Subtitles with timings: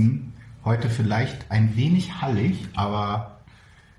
[0.00, 0.32] draußen,
[0.64, 3.40] heute vielleicht ein wenig hallig, aber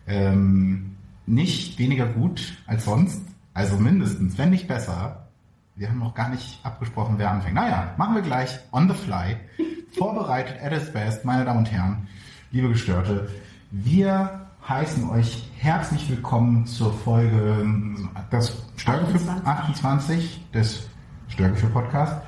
[0.07, 0.95] ähm,
[1.25, 3.21] nicht weniger gut als sonst.
[3.53, 5.27] Also mindestens, wenn nicht besser.
[5.75, 7.55] Wir haben noch gar nicht abgesprochen, wer anfängt.
[7.55, 9.37] Naja, machen wir gleich on the fly.
[9.97, 12.07] Vorbereitet at its best, meine Damen und Herren,
[12.51, 13.29] liebe Gestörte.
[13.71, 17.65] Wir heißen euch herzlich willkommen zur Folge
[18.29, 20.87] das Störgefühl 28 des
[21.27, 22.21] Störgefühl Podcast.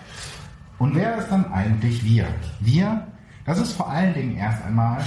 [0.80, 2.28] Und wer ist dann eigentlich wir?
[2.60, 3.08] Wir,
[3.46, 5.04] das ist vor allen Dingen erst einmal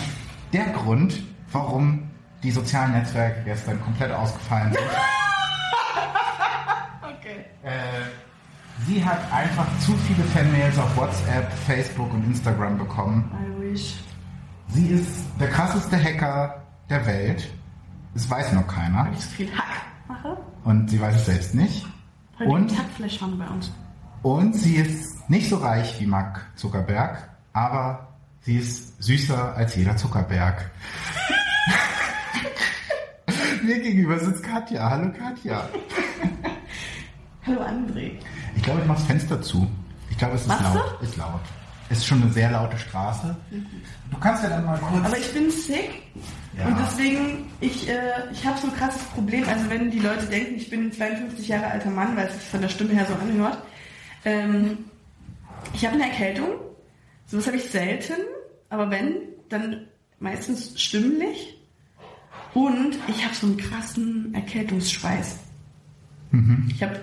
[0.52, 1.22] der Grund,
[1.52, 2.10] warum
[2.42, 4.82] die sozialen Netzwerke gestern komplett ausgefallen sind.
[7.02, 7.44] Okay.
[7.64, 7.72] Äh,
[8.86, 13.28] sie hat einfach zu viele Fanmails auf WhatsApp, Facebook und Instagram bekommen.
[13.32, 13.96] I wish.
[14.68, 17.48] Sie ist der krasseste Hacker der Welt.
[18.14, 19.06] Es weiß noch keiner.
[19.06, 20.36] Weil ich so viel Hack mache.
[20.62, 21.84] Und sie weiß es selbst nicht.
[22.38, 22.78] Heute Und?
[22.78, 23.72] Hackfleisch haben bei uns.
[24.22, 28.05] Und sie ist nicht so reich wie Mark Zuckerberg, aber
[28.46, 30.70] sie ist süßer als jeder Zuckerberg.
[33.62, 34.88] Mir gegenüber sitzt Katja.
[34.88, 35.68] Hallo Katja.
[37.44, 38.12] Hallo André.
[38.54, 39.66] Ich glaube, ich mache das Fenster zu.
[40.10, 41.02] Ich glaube, es ist Machst laut.
[41.02, 41.40] Ist laut.
[41.88, 43.36] Es ist schon eine sehr laute Straße.
[44.10, 45.04] Du kannst ja dann mal kurz.
[45.04, 46.02] Aber ich bin sick
[46.56, 46.66] Ja.
[46.66, 49.44] und deswegen, ich, äh, ich habe so ein krasses Problem.
[49.48, 52.44] Also wenn die Leute denken, ich bin ein 52 Jahre alter Mann, weil es sich
[52.44, 53.58] von der Stimme her so anhört.
[54.24, 54.78] Ähm,
[55.74, 56.50] ich habe eine Erkältung.
[57.26, 58.14] Sowas habe ich selten.
[58.68, 59.16] Aber wenn,
[59.48, 59.86] dann
[60.18, 61.58] meistens stimmlich.
[62.54, 65.38] Und ich habe so einen krassen Erkältungsschweiß.
[66.68, 67.00] Ich habe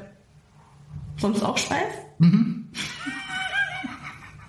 [1.17, 1.93] sonst auch Schweiß.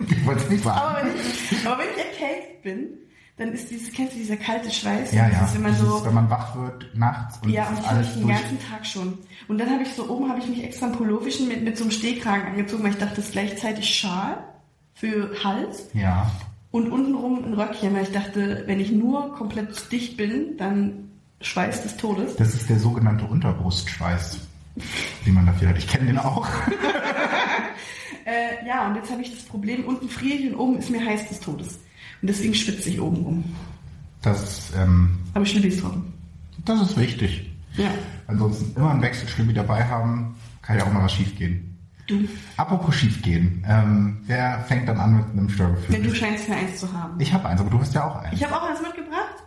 [0.09, 0.79] ich wollte es nicht sagen.
[0.81, 2.89] Aber wenn ich, aber wenn ich erkältet bin,
[3.37, 5.13] dann ist dieses, kennst du dieser kalte Schweiß?
[5.13, 5.45] ja, ja.
[5.45, 7.97] ist immer Das so, ist, wenn man wach wird nachts und ja, und das habe
[7.97, 8.41] alles ich den durch.
[8.41, 9.19] ganzen Tag schon.
[9.49, 11.85] Und dann habe ich so, oben habe ich mich extra ein Pulloverchen mit, mit so
[11.85, 14.45] einem Stehkragen angezogen, weil ich dachte, das ist gleichzeitig Schal
[14.95, 16.31] für Hals Ja.
[16.75, 21.09] Und untenrum ein Röckchen, weil ich dachte, wenn ich nur komplett dicht bin, dann
[21.41, 22.35] Schweiß des Todes.
[22.35, 24.41] Das ist der sogenannte Unterbrustschweiß,
[25.25, 25.79] den man dafür hat.
[25.79, 26.47] Ich kenne den auch.
[28.27, 31.05] Äh, ja, und jetzt habe ich das Problem, unten friere ich und oben ist mir
[31.05, 31.75] heiß des Todes.
[32.23, 33.45] Und deswegen schwitze ich oben rum.
[34.23, 36.11] Das ist, ähm, Aber Schlippi ist trocken.
[36.65, 37.51] das ist wichtig.
[37.77, 37.91] Ja.
[38.27, 41.74] Ansonsten immer einen Wechselschlippi dabei haben, kann ja auch mal was schiefgehen.
[42.07, 42.29] Du.
[42.57, 45.95] Apropos schiefgehen, ähm, wer fängt dann an mit einem Störgefühl?
[45.97, 47.19] Denn du scheinst mir eins zu haben.
[47.19, 48.35] Ich habe eins, aber du hast ja auch eins.
[48.35, 49.43] Ich habe auch eins mitgebracht,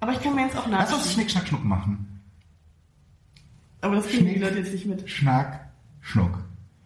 [0.00, 1.12] aber ich kann mir jetzt auch Lass uns nachschauen.
[1.12, 2.20] Schnick, Schnack, Schnuck machen.
[3.82, 4.38] Aber das kriegen die.
[4.38, 5.08] Leute jetzt nicht mit.
[5.10, 5.68] Schnack,
[6.00, 6.38] Schnuck.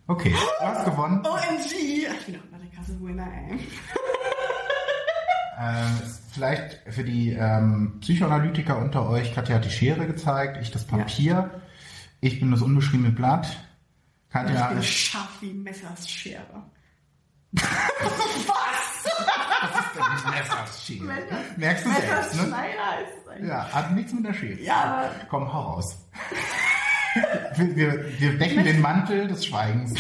[0.07, 1.23] Okay, du hast gewonnen.
[1.25, 2.09] OMG!
[2.19, 3.59] Ich bin auch mal der krasse Winner, ey.
[5.57, 6.01] Ähm,
[6.33, 11.51] vielleicht für die ähm, Psychoanalytiker unter euch, Katja hat die Schere gezeigt, ich das Papier.
[12.21, 13.57] Ich bin das unbeschriebene Blatt.
[14.35, 16.63] Ich Katja bin ist scharf wie Messers Schere.
[20.31, 21.05] Messerschere.
[21.57, 22.43] Merkst du selbst, ne?
[22.43, 22.53] Ist es
[23.29, 23.49] eigentlich.
[23.49, 24.61] Ja, hat nichts mit der Schere.
[24.61, 25.97] Ja, aber Komm, hau raus.
[27.57, 29.95] wir, wir, wir decken den Mantel des Schweigens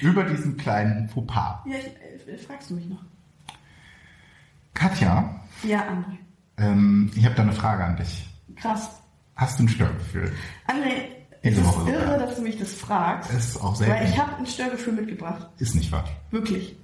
[0.00, 1.60] über diesen kleinen Fauxpas.
[1.66, 3.02] ja, ich, äh, fragst du mich noch?
[4.74, 6.18] Katja, Ja, André.
[6.58, 8.28] ähm, ich habe da eine Frage an dich.
[8.56, 9.00] Krass.
[9.36, 10.32] Hast du ein Störgefühl?
[10.68, 11.06] André,
[11.50, 12.18] es ist Woche irre, sogar.
[12.18, 13.30] dass du mich das fragst.
[13.32, 15.48] Das ist auch Weil ich habe ein Störgefühl mitgebracht.
[15.58, 16.04] Ist nicht wahr.
[16.30, 16.76] Wirklich.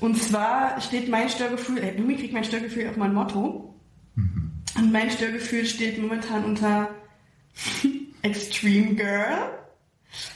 [0.00, 3.74] Und zwar steht mein Störgefühl, äh, Lumi kriegt mein Störgefühl auf mein Motto.
[4.16, 6.88] Und mein Störgefühl steht momentan unter
[8.22, 9.50] Extreme Girl.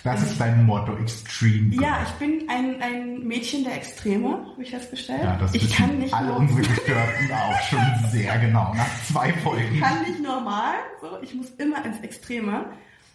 [0.05, 1.71] Das ist dein Motto, Extreme.
[1.71, 1.83] Girl.
[1.83, 5.23] Ja, ich bin ein, ein Mädchen der Extreme, habe ich festgestellt.
[5.23, 8.75] Ja, das ich kann nicht alle unsere Gestörten auch schon sehr genau.
[8.75, 9.75] Nach zwei Folgen.
[9.75, 12.67] ich kann nicht normal, so, ich muss immer ins Extreme.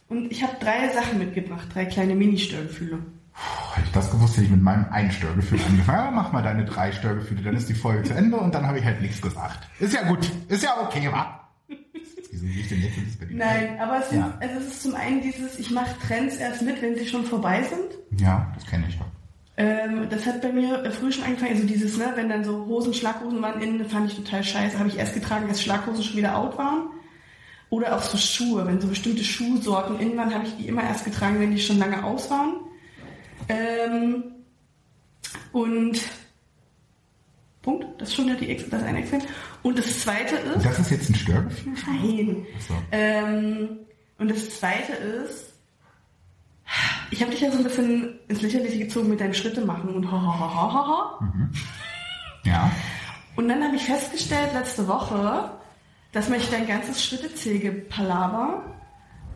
[0.07, 2.99] Und ich habe drei Sachen mitgebracht, drei kleine Mini-Störgefühle.
[3.73, 6.05] Hätte ich das gewusst, hätte ich mit meinem ein Störgefühl angefangen.
[6.05, 8.79] Ja, mach mal deine drei Störgefühle, dann ist die Folge zu Ende und dann habe
[8.79, 9.67] ich halt nichts gesagt.
[9.79, 10.31] Ist ja gut.
[10.47, 11.41] Ist ja okay, wa?
[12.31, 13.29] Wieso ich denn jetzt ins Bett?
[13.31, 14.37] Nein, aber es, sind, Ja.
[14.39, 17.63] also es ist zum einen dieses, ich mache Trends erst mit, wenn sie schon vorbei
[17.63, 18.21] sind.
[18.21, 18.97] Ja, das kenne ich.
[19.57, 22.65] Ähm, das hat bei mir äh, früh schon angefangen, also dieses, ne, wenn dann so
[22.67, 24.77] Hosen, Schlaghosen waren innen, fand ich total scheiße.
[24.77, 26.87] Habe ich erst getragen, als Schlaghosen schon wieder out waren.
[27.75, 31.03] Oder auch so Schuhe, wenn so bestimmte Schuhsorten innen waren, habe ich die immer erst
[31.03, 32.53] getragen, wenn die schon lange aus waren.
[33.49, 34.23] Ähm,
[35.51, 35.99] und
[37.61, 39.21] Punkt, das ist schon die, Ex- das eine Extrem.
[39.63, 41.73] Und das zweite ist, Das ist jetzt ein Störgefühl?
[41.87, 42.73] nein, so.
[42.91, 43.69] ähm,
[44.19, 45.51] und das zweite ist,
[47.11, 50.09] ich habe dich ja so ein bisschen ins Lächerliche gezogen mit deinem Schritte machen und
[50.09, 51.19] ha ha ha ha ha ha.
[52.45, 52.71] Ja.
[53.35, 55.51] Und dann habe ich festgestellt letzte Woche,
[56.15, 58.63] dass mich dein ganzes Schrittezähge-Palaver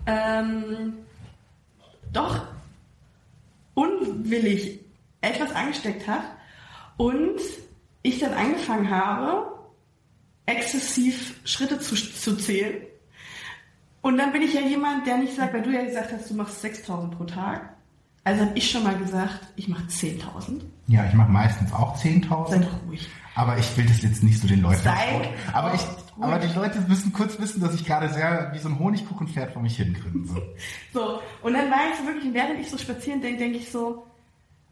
[0.06, 0.94] ähm,
[2.14, 2.46] doch
[3.74, 4.80] unwillig
[5.20, 6.24] etwas angesteckt hat
[6.96, 7.42] und
[8.02, 9.60] ich dann angefangen habe,
[10.46, 12.78] exzessiv Schritte zu, zu zählen.
[14.02, 16.36] Und dann bin ich ja jemand, der nicht sagt, weil du ja gesagt hast, du
[16.36, 17.74] machst 6000 pro Tag.
[18.24, 20.62] Also habe ich schon mal gesagt, ich mache 10.000.
[20.88, 22.50] Ja, ich mache meistens auch 10.000.
[22.50, 23.10] Sei doch ruhig.
[23.40, 25.82] Aber ich will das jetzt nicht so den Leuten vor- Aber, ich,
[26.20, 29.62] aber die Leute müssen kurz wissen, dass ich gerade sehr wie so ein Honigkuchenpferd vor
[29.62, 30.36] mich hingrinse.
[30.94, 34.06] So, und dann war ich so wirklich, während ich so spazieren denke, denke ich so,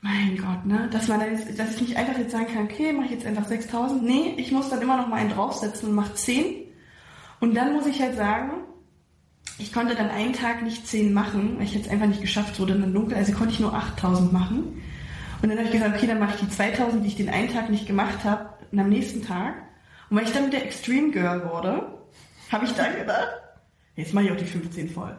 [0.02, 2.92] mein Gott, ne, dass man dann, jetzt- dass ich nicht einfach jetzt sagen kann, okay,
[2.92, 4.04] mache ich jetzt einfach 6000.
[4.04, 6.44] Nee, ich muss dann immer noch mal einen draufsetzen und mache 10.
[7.40, 8.50] Und dann muss ich halt sagen,
[9.60, 12.78] ich konnte dann einen Tag nicht 10 machen, weil ich jetzt einfach nicht geschafft wurde
[12.78, 14.81] dann dunkel, also konnte ich nur 8000 machen.
[15.42, 17.48] Und dann habe ich gesagt, okay, dann mache ich die 2000, die ich den einen
[17.54, 19.56] Tag nicht gemacht habe, und am nächsten Tag.
[20.10, 22.00] Und weil ich dann wieder Extreme Girl wurde,
[22.52, 23.30] habe ich dann gedacht,
[23.96, 25.18] jetzt mache ich auch die 15 voll.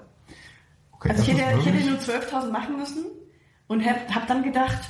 [0.92, 3.04] Okay, Also ich hätte, ich hätte nur 12.000 machen müssen
[3.68, 4.80] und habe hab dann gedacht,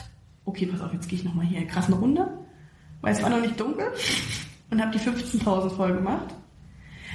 [0.44, 2.28] okay, pass auf, jetzt gehe ich nochmal hier krass eine Runde,
[3.00, 3.92] weil es war noch nicht dunkel
[4.70, 6.34] und habe die 15.000 voll gemacht.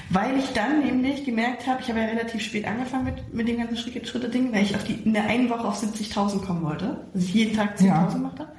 [0.09, 3.57] Weil ich dann nämlich gemerkt habe, ich habe ja relativ spät angefangen mit, mit den
[3.57, 6.61] ganzen Schritte, Schritte Dingen, weil ich auf die, in der einen Woche auf 70.000 kommen
[6.61, 8.05] wollte, also ich jeden Tag 10.000 Ja.
[8.07, 8.51] gemacht habe.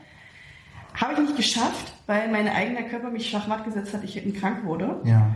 [0.95, 5.01] Habe ich nicht geschafft, weil mein eigener Körper mich schachmatt gesetzt hat, ich krank wurde.
[5.05, 5.35] Ja.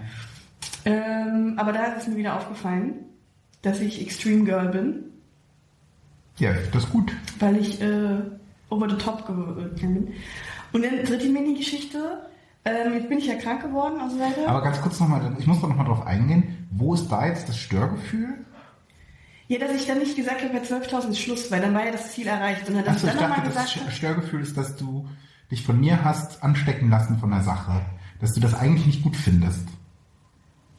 [0.84, 2.94] Ähm, aber da ist es mir wieder aufgefallen,
[3.62, 5.04] dass ich Extreme Girl bin
[6.38, 7.12] Ja, das ist gut.
[7.38, 8.20] weil ich äh,
[8.70, 10.12] over the top gegangen bin.
[10.72, 12.28] Und dann dritte Mini-Geschichte.
[12.64, 14.46] Ähm, jetzt bin ich ja krank geworden und so weiter.
[14.46, 16.68] Aber ganz kurz nochmal, ich muss doch nochmal drauf eingehen.
[16.70, 18.34] Wo ist da jetzt das Störgefühl?
[19.48, 21.90] ja, dass ich dann nicht gesagt habe, bei 12.000 ist Schluss, weil dann war ja
[21.90, 22.68] das Ziel erreicht.
[22.68, 25.08] Und dann, Achso, ich dann dachte, das gesagt Störgefühl ist, dass du
[25.50, 27.80] dich von mir hast anstecken lassen von der Sache.
[28.20, 29.68] Dass du das eigentlich nicht gut findest.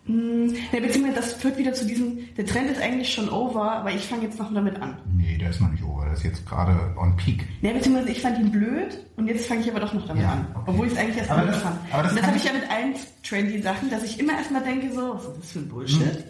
[0.06, 3.92] mh, ja, beziehungsweise das führt wieder zu diesem, der Trend ist eigentlich schon over, aber
[3.94, 4.98] ich fange jetzt noch damit an.
[5.16, 6.04] Nee, der ist noch nicht over.
[6.06, 7.48] Der ist jetzt gerade on peak.
[7.62, 10.32] Ja, beziehungsweise ich fand ihn blöd und jetzt fange ich aber doch noch damit Ja,
[10.34, 10.48] an.
[10.54, 10.64] okay.
[10.68, 11.76] Obwohl ich es eigentlich erst mal das- fand.
[11.92, 14.92] aber das das habe ich ja mit allen trendy Sachen, dass ich immer erstmal denke
[14.94, 16.24] so, was ist das für ein Bullshit?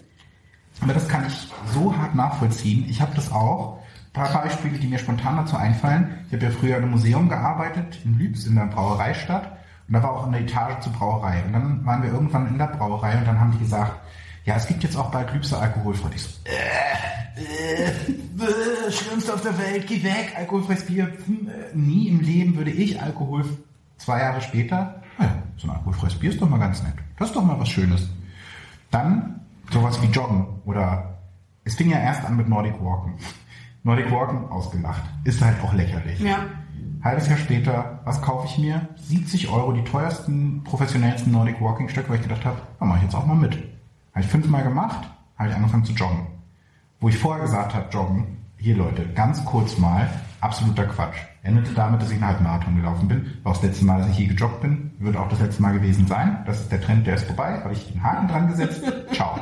[0.82, 2.86] Aber das kann ich so hart nachvollziehen.
[2.88, 3.79] Ich habe das auch.
[4.19, 6.19] Paar Beispiele, die mir spontan dazu einfallen.
[6.27, 9.57] Ich habe ja früher in einem Museum gearbeitet, in Lübs, in der Brauereistadt.
[9.88, 11.44] Und da war auch eine Etage zur Brauerei.
[11.45, 13.94] Und dann waren wir irgendwann in der Brauerei und dann haben die gesagt,
[14.45, 16.10] ja, es gibt jetzt auch bald Lübser alkoholfrei.
[16.16, 17.00] Ich so, äh,
[17.39, 21.12] äh, äh, schlimmste auf der Welt, geh weg, alkoholfreies Bier.
[21.25, 23.45] Hm, äh, nie im Leben würde ich Alkohol
[23.98, 26.95] zwei Jahre später, naja, so ein alkoholfreies Bier ist doch mal ganz nett.
[27.18, 28.10] Das ist doch mal was Schönes.
[28.92, 31.19] Dann sowas wie Joggen oder
[31.63, 33.13] es fing ja erst an mit Nordic Walken.
[33.90, 35.02] Nordic Walken ausgelacht.
[35.24, 36.20] Ist halt auch lächerlich.
[36.20, 36.46] Ja.
[37.04, 38.88] Halbes Jahr später, was kaufe ich mir?
[38.98, 43.06] 70 Euro, die teuersten, professionellsten Nordic Walking Stöcke, weil ich gedacht habe, da mache ich
[43.06, 43.56] jetzt auch mal mit.
[43.56, 45.10] Habe ich fünfmal gemacht,
[45.40, 46.28] habe ich angefangen zu joggen.
[47.00, 50.08] Wo ich vorher gesagt habe, joggen, hier Leute, ganz kurz mal,
[50.40, 51.18] absoluter Quatsch.
[51.42, 53.26] Endete damit, dass ich einen Halbmarathon gelaufen bin.
[53.42, 54.92] War auch das letzte Mal, dass ich je gejoggt bin.
[55.00, 56.44] Wird auch das letzte Mal gewesen sein.
[56.46, 57.60] Das ist der Trend, der ist vorbei.
[57.64, 58.84] Habe ich einen Haken dran gesetzt.
[59.14, 59.40] Ciao.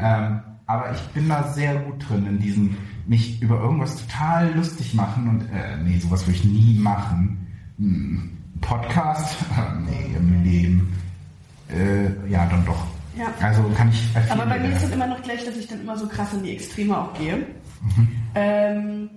[0.00, 2.76] Ähm, aber ich bin da sehr gut drin in diesem,
[3.06, 7.46] mich über irgendwas total lustig machen und, äh, nee, sowas würde ich nie machen.
[7.78, 9.36] Hm, Podcast?
[9.86, 10.92] nee, im Leben.
[11.68, 12.86] Äh, ja, dann doch.
[13.16, 13.26] Ja.
[13.40, 15.96] Also kann ich Aber bei mir ist es immer noch gleich, dass ich dann immer
[15.96, 17.36] so krass in die Extreme auch gehe.
[17.36, 18.08] Mhm.
[18.34, 19.10] Ähm,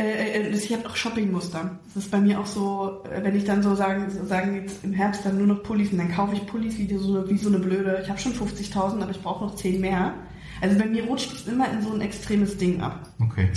[0.00, 1.78] äh, äh, ich habe auch Shoppingmuster.
[1.94, 4.84] Das ist bei mir auch so, äh, wenn ich dann so sagen, so sagen jetzt
[4.84, 7.48] im Herbst dann nur noch Pullis und dann kaufe ich Pullis wie so, wie so
[7.48, 8.00] eine blöde.
[8.02, 10.14] Ich habe schon 50.000, aber ich brauche noch 10 mehr.
[10.60, 13.08] Also bei mir rutscht es immer in so ein extremes Ding ab.
[13.20, 13.48] Okay.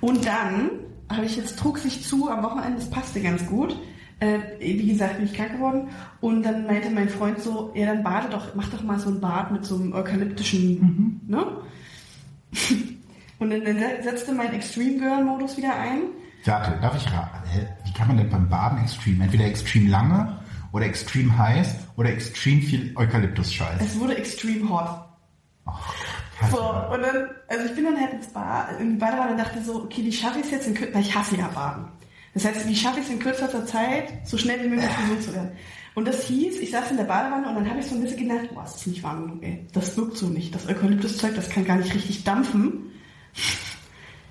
[0.00, 0.70] Und dann
[1.08, 3.76] habe ich jetzt trug sich zu am Wochenende, das passte ganz gut.
[4.20, 5.88] Äh, wie gesagt, bin ich krank geworden.
[6.20, 9.20] Und dann meinte mein Freund so, ja, dann bade doch, mach doch mal so ein
[9.20, 11.46] Bad mit so einem eukalyptischen, ne?
[13.38, 13.62] Und dann,
[14.02, 16.00] setzte mein Extreme Girl Modus wieder ein.
[16.44, 17.38] Warte, darf ich raten?
[17.84, 19.20] Wie kann man denn beim Baden extrem?
[19.20, 20.38] Entweder extrem lange
[20.72, 23.80] oder extrem heiß oder extrem viel Eukalyptus-Scheiß.
[23.80, 24.88] Es wurde extreme hot.
[25.66, 25.94] Ach,
[26.50, 26.60] So,
[26.94, 29.82] und dann, also ich bin dann halt ins Bad, in die Badewanne und dachte so,
[29.84, 31.86] okay, wie schaffe ich es jetzt in Kür- weil ich hasse ja Baden.
[32.34, 35.34] Das heißt, wie schaffe ich es in kürzester Zeit, so schnell wie möglich gesund zu
[35.34, 35.50] werden?
[35.94, 38.28] Und das hieß, ich saß in der Badewanne und dann habe ich so ein bisschen
[38.28, 39.66] gedacht, boah, es ist nicht warm genug, ey.
[39.72, 40.54] Das wirkt so nicht.
[40.54, 42.92] Das Eukalyptuszeug, das kann gar nicht richtig dampfen.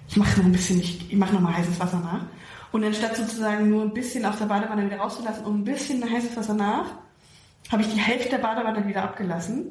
[0.10, 2.26] Ich mache noch ein bisschen, ich, ich mache noch mal heißes Wasser nach.
[2.72, 6.36] Und anstatt sozusagen nur ein bisschen aus der Badewanne wieder rauszulassen und ein bisschen heißes
[6.36, 6.86] Wasser nach,
[7.72, 9.68] habe ich die Hälfte der Badewanne wieder abgelassen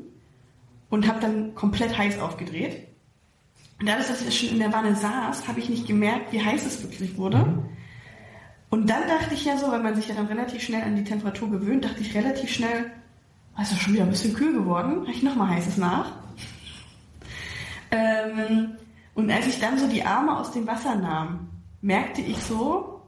[0.90, 2.88] und habe dann komplett heiß aufgedreht.
[3.78, 6.64] Und dadurch, dass ich schon in der Wanne saß, habe ich nicht gemerkt, wie heiß
[6.64, 7.64] es wirklich wurde.
[8.71, 11.05] Und dann dachte ich ja so, weil man sich ja dann relativ schnell an die
[11.05, 12.90] Temperatur gewöhnt, dachte ich relativ schnell,
[13.55, 16.12] ah, ist doch schon wieder ein bisschen kühl geworden, habe ich nochmal heißes nach.
[17.90, 18.76] Ähm,
[19.16, 21.49] und als ich dann so die Arme aus dem Wasser nahm,
[21.80, 23.00] merkte ich so,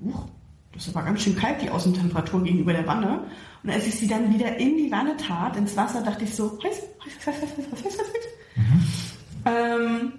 [0.00, 0.24] huch,
[0.72, 3.22] das war ganz schön kalt, die Außentemperatur gegenüber der Wanne.
[3.62, 6.58] Und als ich sie dann wieder in die Wanne tat, ins Wasser, dachte ich so,
[6.62, 8.56] heiß, heiß, heiß, heiß, heiß, heiß, heiß, heiß.
[8.56, 8.82] Mhm.
[9.44, 10.12] Ähm,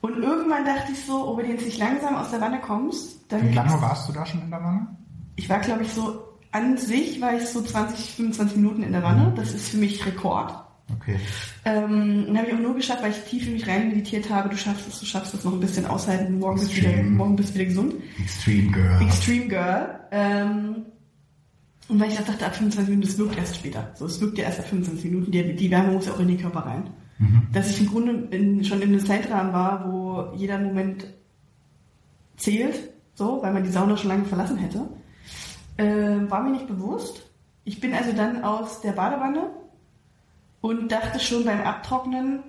[0.00, 3.20] und irgendwann dachte ich so, ob du jetzt nicht langsam aus der Wanne kommst.
[3.30, 4.96] Wie lange warst du da schon in der Wanne?
[5.36, 9.04] Ich war, glaube ich, so, an sich war ich so 20, 25 Minuten in der
[9.04, 9.30] Wanne.
[9.30, 9.36] Mhm.
[9.36, 10.67] Das ist für mich Rekord.
[10.94, 11.16] Okay.
[11.64, 14.48] Ähm, dann habe ich auch nur geschafft, weil ich tief in mich rein meditiert habe.
[14.48, 16.38] Du schaffst es, du schaffst es noch ein bisschen aushalten.
[16.38, 17.94] Morgen, bist, wieder, morgen bist du wieder gesund.
[18.22, 19.02] Extreme Girl.
[19.02, 20.00] Extreme Girl.
[20.10, 20.86] Ähm,
[21.88, 23.90] und weil ich dachte, ab 25 Minuten, das wirkt erst später.
[23.94, 25.30] So, es wirkt ja erst ab 25 Minuten.
[25.30, 26.90] Die, die Wärme muss ja auch in den Körper rein.
[27.18, 27.48] Mhm.
[27.52, 31.06] Dass ich im Grunde in, schon in einem Zeitrahmen war, wo jeder Moment
[32.36, 34.88] zählt, so, weil man die Sauna schon lange verlassen hätte,
[35.76, 37.30] äh, war mir nicht bewusst.
[37.64, 39.50] Ich bin also dann aus der Badewanne
[40.60, 42.42] und dachte schon beim Abtrocknen,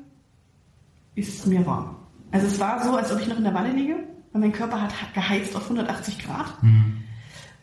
[1.16, 1.96] ist es mir warm.
[2.32, 3.96] Also es war so, als ob ich noch in der Wanne liege,
[4.32, 6.62] weil mein Körper hat geheizt auf 180 Grad.
[6.64, 7.04] Mhm.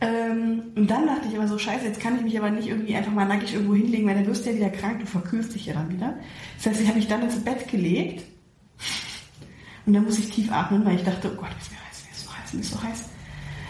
[0.00, 2.94] Ähm, und dann dachte ich aber so, scheiße, jetzt kann ich mich aber nicht irgendwie
[2.94, 5.66] einfach mal nackig irgendwo hinlegen, weil dann wirst du ja wieder krank, du verkühlst dich
[5.66, 6.18] ja dann wieder.
[6.56, 8.24] Das heißt, ich habe mich dann ins Bett gelegt
[9.86, 12.04] und dann muss ich tief atmen, weil ich dachte, oh Gott, mir ist mir heiß,
[12.04, 13.08] mir ist so heiß, mir ist so heiß.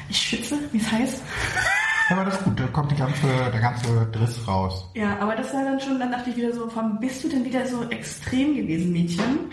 [0.08, 1.20] Ich schwitze, mir ist heiß.
[2.08, 4.88] Ja, aber das ist gut, da kommt die ganze, der ganze Driss raus.
[4.94, 7.44] Ja, aber das war dann schon, dann dachte ich wieder so, warum bist du denn
[7.44, 9.50] wieder so extrem gewesen, Mädchen?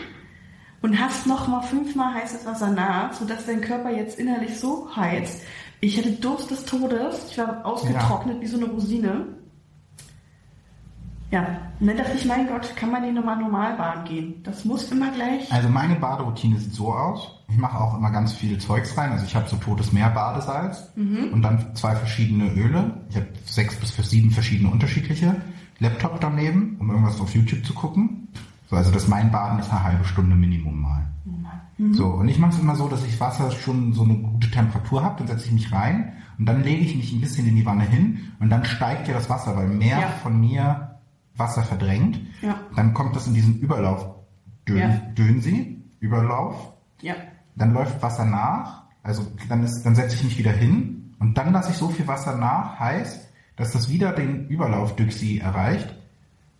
[0.81, 5.41] Und hast noch mal fünfmal heißes Wasser nach, sodass dein Körper jetzt innerlich so heizt.
[5.79, 8.41] Ich hatte Durst des Todes, ich war ausgetrocknet ja.
[8.41, 9.25] wie so eine Rosine.
[11.31, 11.47] Ja,
[11.79, 14.43] und dann dachte ich, mein Gott, kann man nicht nochmal normal baden gehen?
[14.43, 15.51] Das muss immer gleich.
[15.51, 17.42] Also meine Baderoutine sieht so aus.
[17.53, 19.11] Ich mache auch immer ganz viel Zeugs rein.
[19.11, 21.29] Also ich habe so totes Meer Badesalz mhm.
[21.31, 23.01] und dann zwei verschiedene Öle.
[23.09, 25.35] Ich habe sechs bis sieben verschiedene unterschiedliche.
[25.77, 28.27] Laptop daneben, um irgendwas auf YouTube zu gucken.
[28.69, 31.05] So, also das mein Baden ist eine halbe Stunde Minimum mal.
[31.77, 31.93] Mhm.
[31.93, 35.03] So, und ich mache es immer so, dass ich Wasser schon so eine gute Temperatur
[35.03, 37.65] habe, dann setze ich mich rein und dann lege ich mich ein bisschen in die
[37.67, 40.07] Wanne hin und dann steigt ja das Wasser, weil mehr ja.
[40.23, 40.97] von mir
[41.35, 42.19] Wasser verdrängt.
[42.41, 42.59] Ja.
[42.75, 44.07] Dann kommt das in diesen Überlauf
[44.67, 45.01] Dön ja.
[45.15, 46.73] Dönsi, Überlauf.
[47.01, 47.15] Ja.
[47.55, 51.53] Dann läuft Wasser nach, also dann, ist, dann setze ich mich wieder hin und dann
[51.53, 55.95] lasse ich so viel Wasser nach, heißt, dass das wieder den Überlauf Düxi erreicht.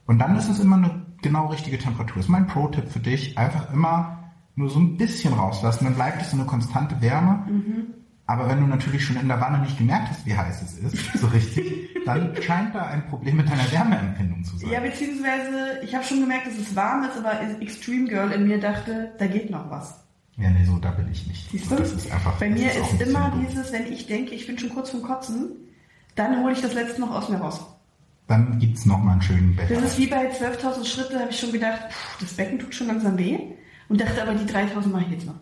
[0.05, 2.17] Und dann ist es immer eine genau richtige Temperatur.
[2.17, 3.38] Das ist mein Pro-Tipp für dich.
[3.38, 4.23] Einfach immer
[4.55, 7.43] nur so ein bisschen rauslassen, dann bleibt es so eine konstante Wärme.
[7.47, 7.93] Mhm.
[8.25, 11.19] Aber wenn du natürlich schon in der Wanne nicht gemerkt hast, wie heiß es ist,
[11.19, 14.69] so richtig, dann scheint da ein Problem mit deiner Wärmeempfindung zu sein.
[14.71, 18.59] Ja, beziehungsweise ich habe schon gemerkt, dass es warm ist, aber Extreme Girl in mir
[18.59, 20.02] dachte, da geht noch was.
[20.37, 21.51] Ja, nee, so da bin ich nicht.
[21.51, 21.75] Siehst du?
[21.75, 23.45] Das ist einfach, Bei mir ist, ist immer dumm.
[23.47, 25.51] dieses, wenn ich denke, ich bin schon kurz vom Kotzen,
[26.15, 27.61] dann hole ich das letzte noch aus mir raus.
[28.27, 29.69] Dann gibt es nochmal einen schönen Bett.
[29.69, 32.87] Das ist wie bei 12.000 Schritte, habe ich schon gedacht, pff, das Becken tut schon
[32.87, 33.37] langsam weh.
[33.89, 35.35] Und dachte aber, die 3.000 mache ich jetzt noch.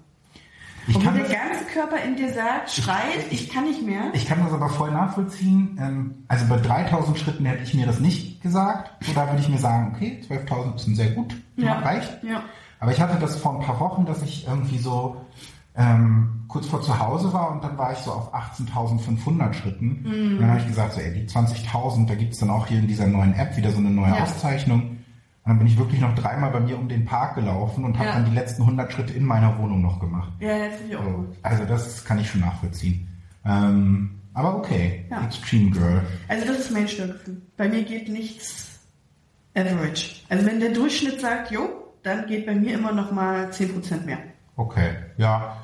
[0.88, 4.06] Ich Obwohl der ganze Körper in dir sagt, schreit, ich, ich, kann nicht mehr.
[4.14, 5.78] Ich kann das aber voll nachvollziehen.
[5.80, 8.92] Ähm, also bei 3000 Schritten hätte ich mir das nicht gesagt.
[9.06, 11.80] So, da würde ich mir sagen, okay, 12.000 sind sehr gut, ja.
[11.80, 12.24] reicht.
[12.24, 12.44] Ja.
[12.82, 15.22] Aber ich hatte das vor ein paar Wochen, dass ich irgendwie so
[15.76, 20.02] ähm, kurz vor zu Hause war und dann war ich so auf 18.500 Schritten.
[20.04, 20.32] Mhm.
[20.34, 22.80] Und dann habe ich gesagt, so, ey, die 20.000, da gibt es dann auch hier
[22.80, 24.24] in dieser neuen App wieder so eine neue ja.
[24.24, 24.82] Auszeichnung.
[24.82, 24.98] Und
[25.46, 28.14] dann bin ich wirklich noch dreimal bei mir um den Park gelaufen und habe ja.
[28.16, 30.32] dann die letzten 100 Schritte in meiner Wohnung noch gemacht.
[30.40, 31.38] Ja, das finde ich auch gut.
[31.44, 33.08] Also das kann ich schon nachvollziehen.
[33.46, 35.24] Ähm, aber okay, ja.
[35.24, 36.02] Extreme Girl.
[36.28, 37.42] Also das ist mein Störgefühl.
[37.58, 38.80] Bei mir geht nichts
[39.56, 40.16] average.
[40.30, 44.18] Also wenn der Durchschnitt sagt, jo, dann geht bei mir immer noch mal 10% mehr.
[44.56, 45.58] Okay, ja.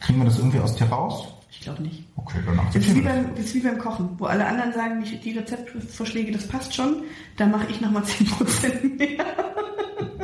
[0.00, 1.34] Kriegen wir das irgendwie aus dir raus?
[1.50, 2.04] Ich glaube nicht.
[2.16, 5.02] Okay, dann das ist, wie beim, das ist wie beim Kochen, wo alle anderen sagen,
[5.02, 7.02] die Rezeptvorschläge, das passt schon,
[7.36, 9.24] da mache ich nochmal 10% mehr.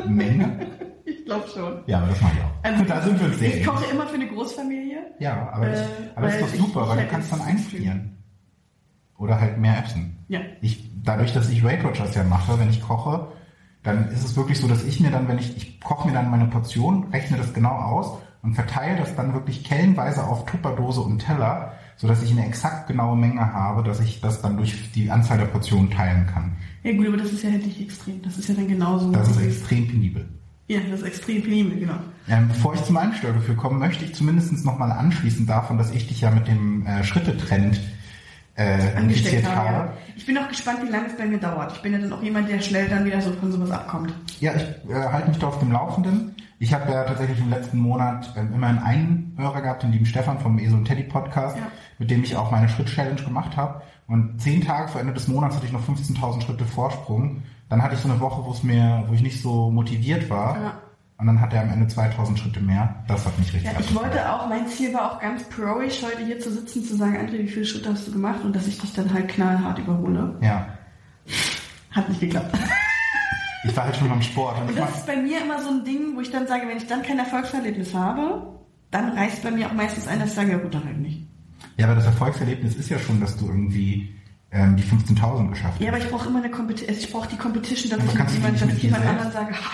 [0.07, 0.67] Menge?
[1.05, 1.83] Ich glaube schon.
[1.87, 2.51] Ja, aber das mache ich auch.
[2.63, 4.99] Also, da sind wir sehr Ich koche immer für eine Großfamilie.
[5.19, 8.17] Ja, aber, äh, ich, aber das ist doch super, weil du kannst dann einfrieren.
[9.19, 10.19] Oder halt mehr essen.
[10.29, 10.41] Ja.
[10.61, 13.29] Ich, dadurch, dass ich Weight Watchers ja mache, wenn ich koche,
[13.85, 16.31] dann ist es wirklich so, dass ich mir dann, wenn ich, ich koche mir dann
[16.31, 21.19] meine Portion, rechne das genau aus und verteile das dann wirklich kellenweise auf Tupperdose und
[21.19, 25.39] Teller, sodass ich eine exakt genaue Menge habe, dass ich das dann durch die Anzahl
[25.39, 26.57] der Portionen teilen kann.
[26.83, 28.21] Ja gut, aber das ist ja endlich extrem.
[28.23, 29.13] Das ist ja dann genauso.
[29.13, 30.29] Das ist extrem penibel.
[30.67, 31.99] Ja, das ist extrem penibel, genau.
[32.27, 36.23] Ähm, bevor ich zum Einstörgefühl komme, möchte ich zumindest nochmal anschließen davon, dass ich dich
[36.23, 37.81] ja mit dem äh, Schrittetrend
[38.57, 39.69] äh, angesteckt habe.
[39.69, 39.93] habe.
[40.17, 41.73] Ich bin auch gespannt, wie lange es bei mir dauert.
[41.73, 44.15] Ich bin ja dann auch jemand, der schnell dann wieder so von sowas abkommt.
[44.41, 46.35] Ja, ich äh, halte mich da auf dem Laufenden.
[46.61, 50.39] Ich habe ja tatsächlich im letzten Monat äh, immerhin einen Hörer gehabt, den lieben Stefan
[50.39, 51.65] vom ESO und Teddy Podcast, ja.
[51.99, 53.83] mit dem ich auch meine Schritt-Challenge gemacht habe.
[54.07, 57.43] Und zehn Tage vor Ende des Monats hatte ich noch 15.000 Schritte Vorsprung.
[57.69, 60.57] Dann hatte ich so eine Woche, wo es mir, wo ich nicht so motiviert war.
[60.57, 60.75] Ja.
[61.25, 62.95] Und dann hat er am Ende 2000 Schritte mehr.
[63.09, 66.23] Das hat mich richtig Ja, ich wollte auch, mein Ziel war auch ganz proish, heute
[66.27, 68.41] hier zu sitzen, zu sagen, André, wie viele Schritte hast du gemacht?
[68.45, 70.37] Und dass ich dich dann halt knallhart überhole.
[70.43, 70.67] Ja.
[71.93, 72.57] Hat nicht geklappt.
[73.67, 74.61] Ich war halt schon beim Sport.
[74.61, 76.77] Und Und das ist bei mir immer so ein Ding, wo ich dann sage, wenn
[76.77, 78.47] ich dann kein Erfolgserlebnis habe,
[78.91, 81.27] dann reißt bei mir auch meistens ein, dass ich sage, ja gut, dann halt nicht.
[81.79, 84.15] ja, aber das Erfolgserlebnis ist ja schon, dass du irgendwie
[84.53, 85.95] ähm, die 15.000 geschafft Ja, hast.
[85.95, 88.69] aber ich brauche immer eine Competition, ich brauche die Competition, dass Aber ich jemand, dass
[88.69, 89.71] ich jemand anderen sage, ha,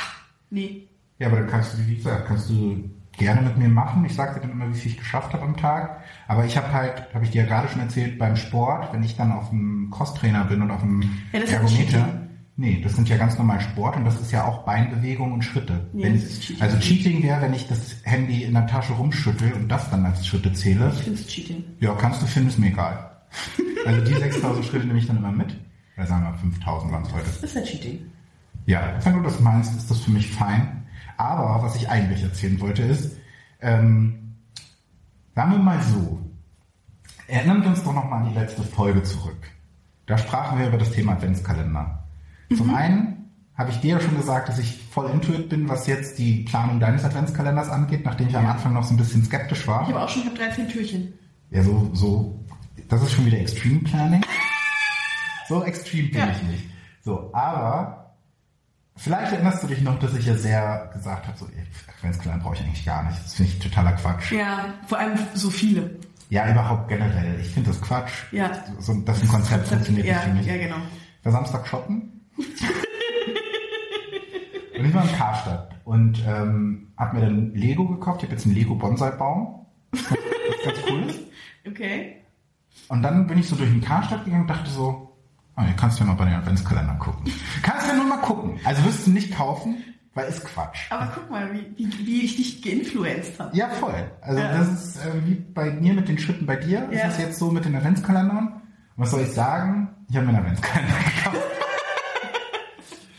[0.50, 0.86] nee.
[1.20, 4.04] Ja, aber dann kannst du, wie gesagt, kannst du gerne mit mir machen.
[4.06, 6.00] Ich sage dir dann immer, wie viel ich geschafft habe am Tag.
[6.26, 9.16] Aber ich habe halt, habe ich dir ja gerade schon erzählt, beim Sport, wenn ich
[9.16, 12.08] dann auf dem Crosstrainer bin und auf dem Ja, Ergometer,
[12.56, 15.88] nee, das sind ja ganz normal Sport und das ist ja auch Beinbewegung und Schritte.
[15.92, 16.62] Nee, wenn, Cheating.
[16.62, 20.26] also Cheating wäre, wenn ich das Handy in der Tasche rumschüttel und das dann als
[20.26, 20.90] Schritte zähle.
[20.94, 21.62] Ich finde es Cheating.
[21.80, 23.10] Ja, kannst du finden, ist mir egal.
[23.86, 25.56] Also die 6000 Schritte nehme ich dann immer mit.
[25.96, 27.24] Oder sagen wir 5000 waren es heute.
[27.24, 27.98] Das ist ja Cheating.
[28.66, 30.79] Ja, wenn du das meinst, ist das für mich fein.
[31.20, 33.18] Aber was ich eigentlich erzählen wollte ist,
[33.60, 34.36] ähm,
[35.34, 36.18] sagen wir mal so,
[37.26, 39.36] erinnern wir uns doch nochmal an die letzte Folge zurück.
[40.06, 42.04] Da sprachen wir über das Thema Adventskalender.
[42.56, 46.18] Zum einen habe ich dir ja schon gesagt, dass ich voll intuit bin, was jetzt
[46.18, 49.82] die Planung deines Adventskalenders angeht, nachdem ich am Anfang noch so ein bisschen skeptisch war.
[49.82, 51.12] Ich habe auch schon, ich habe 13 Türchen.
[51.50, 52.40] Ja, so, so,
[52.88, 54.24] das ist schon wieder Extreme Planning.
[55.48, 56.30] So extrem bin Ja.
[56.30, 56.64] ich nicht.
[57.04, 57.99] So, aber
[58.96, 61.46] vielleicht erinnerst du dich noch, dass ich ja sehr gesagt habe, so,
[61.96, 63.18] Adventskalender brauche ich eigentlich gar nicht.
[63.24, 64.32] Das finde ich totaler Quatsch.
[64.32, 65.98] Ja, vor allem so viele.
[66.30, 67.40] Ja, überhaupt generell.
[67.40, 68.12] Ich finde das Quatsch.
[68.32, 68.50] Ja.
[68.78, 70.46] So, das ein Konzept funktioniert ja, nicht für mich.
[70.46, 70.76] Ja, genau.
[71.24, 72.26] war Samstag shoppen.
[74.78, 78.20] und ich war in Karstadt und ähm, hab mir dann Lego gekauft.
[78.20, 79.66] Ich habe jetzt einen Lego Bonsai-Baum.
[79.90, 80.02] Das
[80.64, 81.20] ganz cool ist.
[81.68, 82.16] Okay.
[82.88, 85.09] Und dann bin ich so durch den Karstadt gegangen und dachte so,
[85.60, 87.32] oh, hier kannst du ja mal bei den Adventskalender gucken.
[87.62, 88.58] Kannst du ja nur mal gucken.
[88.64, 89.76] Also wirst du nicht kaufen,
[90.14, 90.90] weil ist Quatsch.
[90.90, 93.56] Aber guck mal, wie, wie, wie ich dich geinfluenced habe.
[93.56, 94.10] Ja, voll.
[94.20, 94.58] Also Ja.
[94.58, 96.88] das ist äh, wie bei mir mit den Schritten bei dir.
[96.90, 97.06] Ja.
[97.08, 98.60] Ist es jetzt so mit den Adventskalendern.
[98.96, 99.88] Was soll ich sagen?
[100.10, 101.46] Ich habe mir einen Adventskalender gekauft.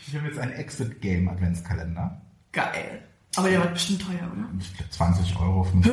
[0.06, 2.20] ich habe jetzt einen Exit-Game Adventskalender.
[2.52, 3.02] Geil.
[3.36, 4.46] Aber der war bestimmt teuer, oder?
[4.60, 5.92] Ich glaub, 20 Euro, 50.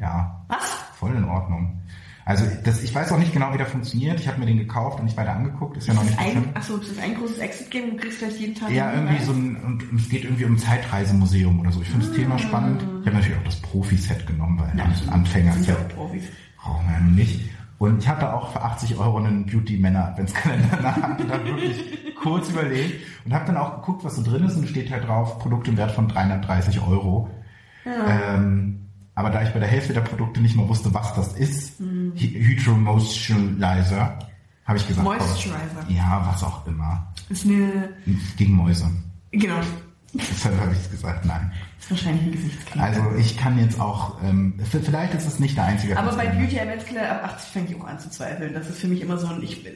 [0.00, 0.58] Ja, Was?
[0.98, 1.80] voll in Ordnung.
[2.26, 4.18] Also das, ich weiß auch nicht genau, wie der funktioniert.
[4.18, 5.76] Ich habe mir den gekauft und nicht weiter angeguckt.
[5.76, 6.44] Ist ja noch nicht ist so schlimm.
[6.44, 9.22] ein, achso, das ist ein großes Exit-Game und du kriegst vielleicht jeden Tag Ja, irgendwie
[9.22, 11.82] so ein, und, und es geht irgendwie um ein Zeitreisemuseum oder so.
[11.82, 12.82] Ich finde das Thema spannend.
[12.82, 15.88] Ich habe natürlich auch das Profi-Set genommen, weil Ja, Anfänger sind ist ja ja, auch
[15.88, 16.24] Profis.
[16.56, 17.40] brauchen wir ja nun nicht.
[17.78, 23.02] Und ich hatte auch für 80 Euro einen Beauty-Männer-Adventskalender Hand und habe wirklich kurz überlegt
[23.26, 25.76] und habe dann auch geguckt, was so drin ist und steht halt drauf, Produkt im
[25.76, 27.28] Wert von 330 Euro.
[27.84, 31.80] Ähm, aber da ich bei der Hälfte der Produkte nicht mal wusste, was das ist,
[31.80, 32.12] Mhm.
[32.16, 34.18] Hy- Hydro Moisturizer,
[34.64, 35.58] habe ich gesagt, komm, Moisturizer.
[35.88, 37.12] ja, was auch immer.
[37.28, 37.90] Ist eine,
[38.36, 38.90] Gegen Mäuse.
[39.32, 39.56] genau,
[40.16, 41.50] Deshalb habe ich gesagt, nein.
[41.80, 42.80] ist wahrscheinlich ein Gesichtscreme.
[42.84, 45.98] Also ich kann jetzt auch, ähm, vielleicht ist es nicht der einzige.
[45.98, 46.26] Aber bei.
[46.28, 48.54] Beauty Adventskalender ab 80 fange ich auch an zu zweifeln.
[48.54, 49.70] Das ist für mich immer so ein, ich, äh,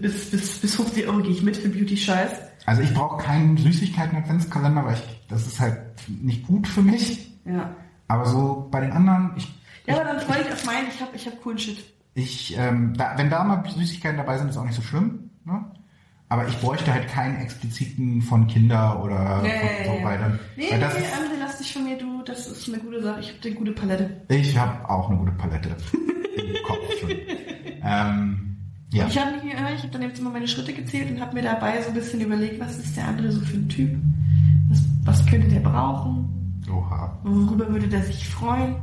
[0.00, 2.30] bis, bis, bis 50 Euro gehe ich mit für Beauty-Scheiß.
[2.66, 5.78] Also ich brauche keinen Süßigkeiten-Adventskalender, weil ich, das ist halt
[6.08, 7.30] nicht gut für mich.
[7.44, 7.70] Ja.
[8.08, 9.52] Aber so bei den anderen, ich,
[9.86, 11.78] Ja, aber dann freue ich auf meinen, ich habe ich hab coolen Shit.
[12.14, 15.30] ich ähm, da, wenn da mal Süßigkeiten dabei sind, ist auch nicht so schlimm.
[15.44, 15.64] Ne?
[16.28, 19.14] Aber ich bräuchte halt keinen expliziten von Kinder oder
[19.44, 19.52] Ja,
[19.84, 20.04] von, so ja.
[20.04, 20.38] weiter.
[20.56, 22.78] Nee, Weil nee, das nee, ist, André, lass dich von mir, du, das ist eine
[22.78, 23.20] gute Sache.
[23.20, 24.10] Ich habe eine gute Palette.
[24.28, 25.68] ich habe auch eine gute Palette
[26.36, 27.10] im Kopf schon.
[27.86, 28.56] Ähm,
[28.94, 29.06] ja.
[29.06, 31.82] Ich habe äh, ich hab dann jetzt immer meine Schritte gezählt und habe mir dabei
[31.82, 33.94] so ein bisschen überlegt, was ist der andere so für ein Typ?
[34.70, 36.33] Was, was könnte der brauchen?
[36.70, 37.18] Oha.
[37.24, 38.76] Worüber würde der sich freuen?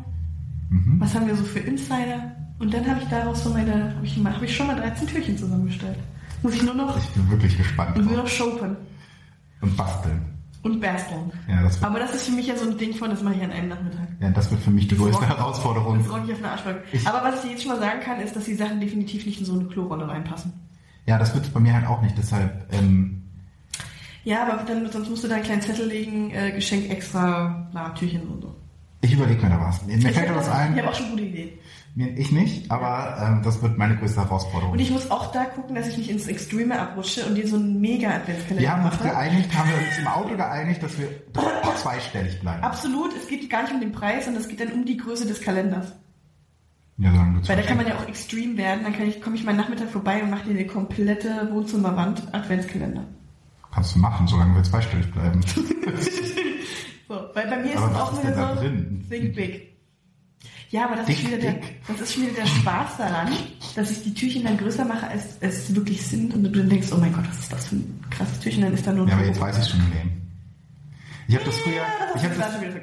[0.69, 0.99] Mhm.
[0.99, 2.31] Was haben wir so für Insider?
[2.59, 5.37] Und dann habe ich daraus so meine, habe ich, hab ich schon mal 13 Türchen
[5.37, 5.97] zusammengestellt.
[6.43, 7.97] Muss ich nur noch, Ich bin wirklich gespannt.
[7.97, 8.75] nur noch shoppen
[9.61, 10.21] Und basteln.
[10.63, 11.31] und basteln.
[11.47, 13.43] Ja, das Aber das ist für mich ja so ein Ding von, das mache ich
[13.43, 14.07] an einem Nachmittag.
[14.19, 15.97] ja, das wird für mich die Das größte braucht- Herausforderung.
[15.97, 16.83] Das ich auf eine Arschbacke.
[17.05, 19.39] Aber was ich dir jetzt schon mal sagen kann, ist, dass die Sachen definitiv nicht
[19.39, 20.53] in so eine Klorolle reinpassen.
[21.07, 22.15] Ja, das wird bei mir halt auch nicht.
[22.17, 23.20] Deshalb, ähm,
[24.23, 27.89] Ja, aber dann, sonst musst du da einen kleinen Zettel legen, äh, Geschenk extra, na,
[27.89, 28.55] Türchen und so.
[29.01, 29.83] ich überlege mir da was.
[29.85, 30.73] Mir, Ich fällt da was ein.
[30.73, 31.49] Ich habe auch schon gute Ideen.
[32.15, 34.71] Ich nicht, aber ähm, das wird meine größte Herausforderung.
[34.71, 37.57] Und ich muss auch da gucken, dass ich nicht ins Extreme abrutsche und dir so
[37.57, 41.07] einen Mega-Adventskalender wir haben uns geeinigt, haben wir uns im Auto geeinigt, dass wir
[41.75, 42.63] zweistellig bleiben.
[42.63, 45.25] Absolut, es geht gar nicht um den Preis, sondern es geht dann um die Größe
[45.27, 45.91] des Kalenders.
[46.97, 49.35] Ja, sagen wir Weil da kann man ja auch extrem werden, dann kann ich, komme
[49.35, 53.03] ich mal Nachmittag vorbei und mache dir eine komplette Wohnzimmerwand Adventskalender.
[53.73, 55.41] Kannst du machen, solange wir zweistellig bleiben.
[57.07, 59.05] So, weil bei mir ist Aber es auch ist wieder so, drin?
[59.09, 59.67] think big.
[60.69, 61.81] Ja, aber das Dick, ist, wieder der, dick.
[61.85, 63.27] das ist schon wieder der Spaß daran,
[63.75, 66.87] dass ich die Türchen dann größer mache, als sie wirklich sind und du dann denkst,
[66.93, 69.15] oh mein Gott, was ist das für ein krasses Türchen, dann ist da nur Ja,
[69.15, 70.21] aber jetzt weiß ich schon den.
[71.27, 72.23] Ich habe das früher, Ja, das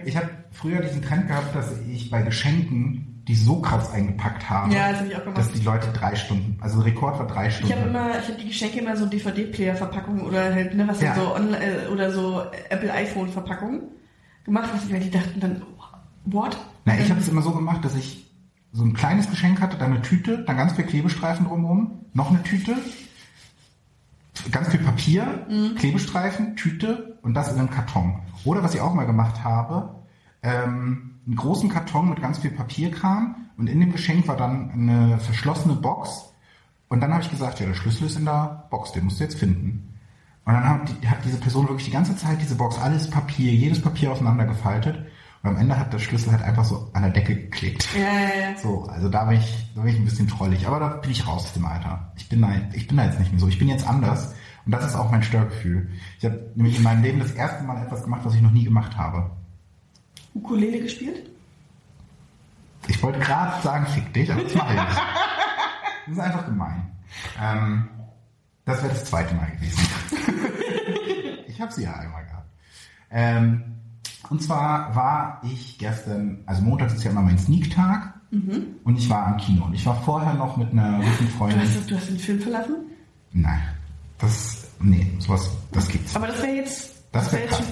[0.05, 4.49] ich habe habe früher diesen Trend gehabt, dass ich bei Geschenken die so krass eingepackt
[4.49, 7.57] habe, Ja, das hab ich dass die Leute drei Stunden, also Rekord war drei Ich
[7.57, 7.75] Stunden.
[7.75, 11.15] habe immer, ich habe die Geschenke immer so DVD-Player-Verpackungen oder halt, ne, was Ja.
[11.15, 13.83] so online, äh, oder so Apple iPhone-Verpackungen
[14.45, 15.63] gemacht, was weil die dachten dann,
[16.25, 16.57] what?
[16.87, 18.27] Na, ich habe es immer so gemacht, dass ich
[18.73, 22.43] so ein kleines Geschenk hatte, dann eine Tüte, dann ganz viel Klebestreifen drumherum, noch eine
[22.43, 22.77] Tüte,
[24.51, 25.75] ganz viel Papier, Mhm.
[25.75, 28.21] Klebestreifen, Tüte und das in einem Karton.
[28.45, 29.97] Oder was ich auch mal gemacht habe,
[30.43, 35.19] ähm, einen großen Karton mit ganz viel Papierkram und in dem Geschenk war dann eine
[35.19, 36.33] verschlossene Box
[36.89, 39.25] und dann habe ich gesagt, ja, der Schlüssel ist in der Box, den musst du
[39.25, 39.95] jetzt finden.
[40.47, 43.53] Und dann hat, die, hat diese Person wirklich die ganze Zeit diese Box, alles Papier,
[43.53, 44.97] jedes Papier auseinander gefaltet.
[45.43, 47.87] Und am Ende hat der Schlüssel halt einfach so an der Decke geklebt.
[47.95, 48.57] Ja, ja, ja.
[48.57, 50.67] So, also da bin ich, da bin ich ein bisschen trollig.
[50.67, 52.11] Aber da bin ich raus aus dem Alter.
[52.17, 53.49] Ich bin da, ich bin da jetzt nicht mehr so.
[53.49, 54.35] Ich bin jetzt anders.
[54.65, 55.91] Und das ist auch mein Störgefühl.
[56.19, 58.65] Ich habe nämlich in meinem Leben das erste Mal etwas gemacht, was ich noch nie
[58.65, 59.31] gemacht habe.
[60.35, 61.29] Ukulele gespielt?
[62.87, 64.97] Ich wollte gerade sagen, fick dich, aber das mache ich nicht.
[66.07, 66.91] Das ist einfach gemein.
[67.41, 67.89] Ähm,
[68.65, 69.81] das wäre das zweite Mal gewesen.
[71.47, 72.47] ich habe sie ja einmal gehabt.
[73.11, 73.65] Ähm,
[74.31, 79.27] und zwar war ich gestern, also Montag ist ja immer mein Sneak-Tag und ich war
[79.27, 79.65] am Kino.
[79.65, 81.61] Und ich war vorher noch mit einer guten Du Freundin.
[81.63, 82.77] hast, du hast den Film verlassen?
[83.33, 83.63] Nein,
[84.19, 86.15] das, nee, sowas, das gibt's.
[86.15, 87.63] Aber das wäre jetzt, Das wäre wär jetzt.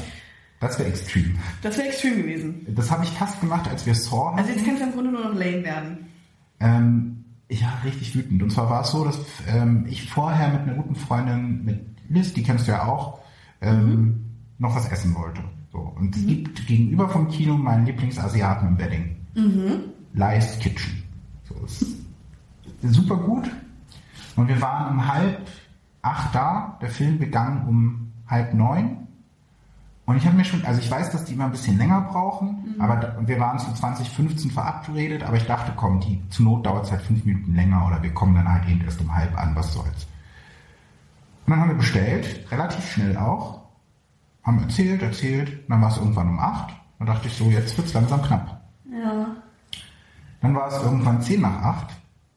[0.60, 1.38] Das wäre extrem.
[1.62, 2.66] das wäre extrem gewesen.
[2.74, 4.38] Das habe ich fast gemacht, als wir Saw hatten.
[4.38, 6.06] Also jetzt kannst du im Grunde nur noch lame werden.
[6.60, 8.42] Ähm, ja, richtig wütend.
[8.42, 12.32] Und zwar war es so, dass ähm, ich vorher mit einer guten Freundin, mit Liz,
[12.32, 13.20] die kennst du ja auch,
[13.60, 14.24] ähm,
[14.58, 15.42] noch was essen wollte.
[15.72, 15.78] So.
[15.78, 19.16] Und es gibt gegenüber vom Kino meinen Lieblingsasiaten im Wedding.
[20.14, 21.02] Lies Kitchen.
[21.44, 21.96] So, ist
[22.82, 23.50] super gut.
[24.36, 25.46] Und wir waren um halb
[26.02, 26.78] acht da.
[26.80, 29.05] Der Film begann um halb neun.
[30.06, 32.76] Und ich habe mir schon, also ich weiß, dass die immer ein bisschen länger brauchen,
[32.78, 36.84] aber da, wir waren zu 2015 verabredet, aber ich dachte, komm, die zur Not dauert
[36.84, 39.56] es halt fünf Minuten länger oder wir kommen dann halt eben erst um halb an,
[39.56, 40.06] was soll's.
[41.44, 43.62] Und dann haben wir bestellt, relativ schnell auch,
[44.44, 46.72] haben erzählt, erzählt, dann war es irgendwann um acht.
[46.98, 48.60] Dann dachte ich so, jetzt wird's langsam knapp.
[48.90, 49.26] Ja.
[50.40, 51.88] Dann war es irgendwann 10 nach 8.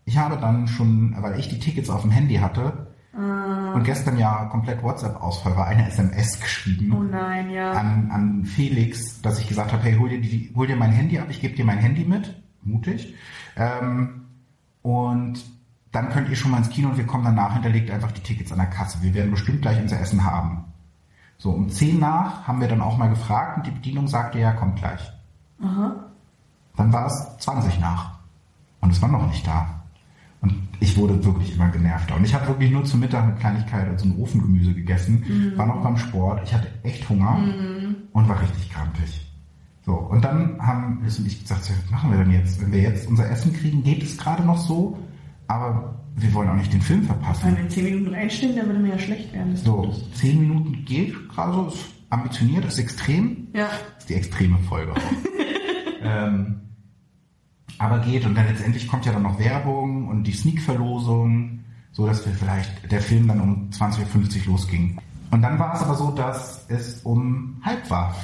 [0.05, 2.88] Ich habe dann schon, weil ich die Tickets auf dem Handy hatte
[3.19, 7.73] und gestern ja komplett WhatsApp-Ausfall war, eine SMS geschrieben Oh nein, ja.
[7.73, 11.19] an, an Felix, dass ich gesagt habe, hey, hol dir, die, hol dir mein Handy
[11.19, 12.41] ab, ich gebe dir mein Handy mit.
[12.63, 13.13] Mutig.
[13.57, 14.25] Ähm,
[14.81, 15.43] und
[15.91, 18.51] dann könnt ihr schon mal ins Kino und wir kommen danach, hinterlegt einfach die Tickets
[18.51, 19.01] an der Kasse.
[19.01, 20.65] Wir werden bestimmt gleich unser Essen haben.
[21.37, 24.51] So, um 10 nach haben wir dann auch mal gefragt und die Bedienung sagte, ja,
[24.51, 25.11] kommt gleich.
[26.75, 28.19] Dann war es 20 nach.
[28.81, 29.78] Und es war noch nicht da.
[30.41, 32.15] Und ich wurde wirklich immer genervter.
[32.15, 35.83] Und ich habe wirklich nur zum Mittag eine Kleinigkeit, also ein Ofengemüse gegessen, war noch
[35.83, 36.41] beim Sport.
[36.45, 37.37] Ich hatte echt Hunger
[38.13, 39.29] und war richtig krampfig.
[39.85, 42.61] So, und dann haben Liz und ich gesagt, was machen wir denn jetzt?
[42.61, 44.99] Wenn wir jetzt unser Essen kriegen, geht es gerade noch so,
[45.47, 47.47] aber wir wollen auch nicht den Film verpassen.
[47.47, 49.55] Wenn wir 10 Minuten reinstehen, dann würde mir ja schlecht werden.
[49.55, 53.47] So, 10 Minuten geht gerade so, ist ambitioniert, ist extrem.
[53.53, 53.67] Ja.
[53.67, 54.97] Das ist die extreme Folge auch.
[56.03, 56.61] ähm,
[57.79, 61.59] aber geht und dann letztendlich kommt ja dann noch Werbung und die Sneak-Verlosung,
[61.91, 64.97] so dass wir vielleicht der Film dann um 20.50 Uhr losging.
[65.31, 68.15] Und dann war es aber so, dass es um halb war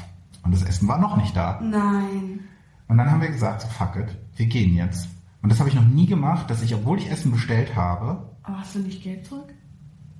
[0.43, 1.59] und das Essen war noch nicht da.
[1.61, 2.39] Nein.
[2.87, 5.07] Und dann haben wir gesagt, so fuck it, wir gehen jetzt.
[5.41, 8.59] Und das habe ich noch nie gemacht, dass ich, obwohl ich Essen bestellt habe, Aber
[8.59, 9.53] hast du nicht Geld zurück?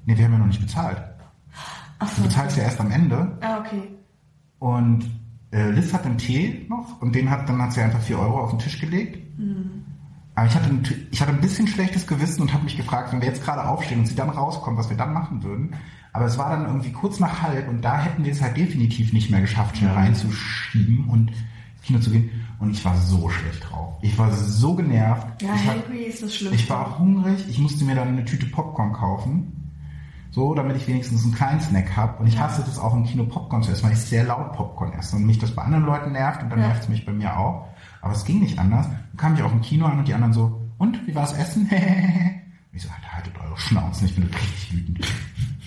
[0.05, 1.01] nee, wir haben ja noch nicht bezahlt.
[1.99, 3.81] Ach Du bezahlst ja erst am Ende Ah, okay.
[4.59, 5.09] Und
[5.51, 8.41] äh, Liz hat einen Tee noch und den hat dann hat sie einfach 4 Euro
[8.41, 9.24] auf den Tisch gelegt.
[10.35, 13.21] Aber ich hatte, ein, ich hatte ein bisschen schlechtes Gewissen und habe mich gefragt, wenn
[13.21, 15.75] wir jetzt gerade aufstehen und sie dann rauskommen, was wir dann machen würden.
[16.11, 19.13] Aber es war dann irgendwie kurz nach halb und da hätten wir es halt definitiv
[19.13, 22.29] nicht mehr geschafft, schnell reinzuschieben und ins Kino zu gehen.
[22.59, 23.95] Und ich war so schlecht drauf.
[24.01, 25.41] Ich war so genervt.
[25.41, 26.55] Ja, ich war, ist das Schlimmste.
[26.61, 29.51] ich war hungrig, ich musste mir dann eine Tüte Popcorn kaufen.
[30.31, 32.19] So, damit ich wenigstens einen kleinen Snack habe.
[32.19, 34.91] Und ich hasse das auch im Kino Popcorn zu essen, weil ich sehr laut Popcorn
[34.93, 36.67] esse und mich das bei anderen Leuten nervt und dann Ja.
[36.67, 37.69] nervt es mich bei mir auch.
[38.05, 38.85] Aber es ging nicht anders.
[38.85, 41.63] Dann kam ich auch im Kino an und die anderen so, und, wie war's Essen?
[41.63, 41.71] und
[42.71, 45.07] ich so, Alter, haltet eure Schnauzen, ich bin richtig wütend.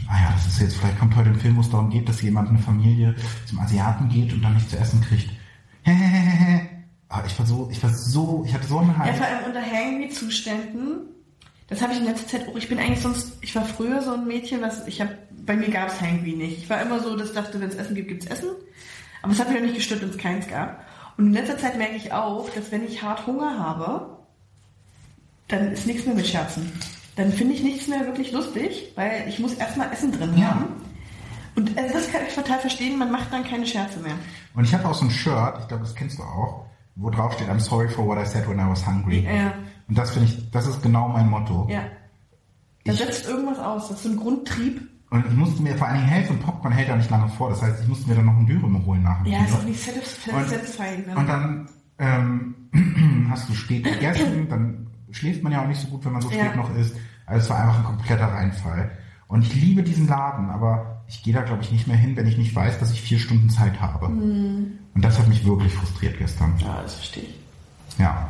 [0.06, 2.22] Ah ja, das ist jetzt, vielleicht kommt heute ein Film, wo es darum geht, dass
[2.22, 5.28] jemand, eine Familie zum Asiaten geht und dann nichts zu essen kriegt.
[7.08, 9.16] Aber ich war so, ich war so, ich hatte so einen Ja, Hype.
[9.16, 11.00] vor allem unter Hangry-Zuständen.
[11.66, 12.54] Das habe ich in letzter Zeit auch.
[12.54, 15.70] Ich bin eigentlich sonst, ich war früher so ein Mädchen, was ich habe, bei mir
[15.70, 16.58] gab es Hangry nicht.
[16.58, 18.50] Ich war immer so, dass ich dachte, wenn es Essen gibt, gibt's Essen.
[19.22, 20.84] Aber es hat mich auch nicht gestört, wenn es keins gab.
[21.18, 24.18] Und in letzter Zeit merke ich auch, dass wenn ich hart Hunger habe,
[25.48, 26.72] dann ist nichts mehr mit Scherzen.
[27.16, 30.50] Dann finde ich nichts mehr wirklich lustig, weil ich muss erstmal Essen drin Ja.
[30.54, 30.66] haben.
[31.56, 34.14] Und also das kann ich total verstehen, man macht dann keine Scherze mehr.
[34.54, 37.32] Und ich habe auch so ein Shirt, ich glaube, das kennst du auch, wo drauf
[37.32, 39.24] steht, I'm sorry for what I said when I was hungry.
[39.24, 39.52] Ja.
[39.88, 41.66] Und das finde ich, das ist genau mein Motto.
[41.68, 41.82] Ja.
[42.84, 44.88] Da setzt irgendwas aus, das ist so ein Grundtrieb.
[45.10, 47.48] Und ich musste mir vor allen Dingen helfen, und Popcorn hält ja nicht lange vor.
[47.50, 49.64] Das heißt, ich musste mir dann noch ein Dürüm holen nach dem Ja, ist auch
[49.64, 51.06] nicht satisf- Und- satisfying.
[51.06, 51.16] ne?
[51.16, 51.68] Und dann
[51.98, 56.20] ähm, hast du spät gegessen, dann schläft man ja auch nicht so gut, wenn man
[56.20, 56.56] so spät Ja.
[56.56, 56.94] noch isst.
[57.26, 58.90] Also es war einfach ein kompletter Reinfall.
[59.28, 62.26] Und ich liebe diesen Laden, aber ich gehe da, glaube ich, nicht mehr hin, wenn
[62.26, 64.06] ich nicht weiß, dass ich vier Stunden Zeit habe.
[64.08, 64.72] Hm.
[64.94, 66.54] Und das hat mich wirklich frustriert gestern.
[66.58, 67.40] Ja, das verstehe ich.
[67.98, 68.28] Ja.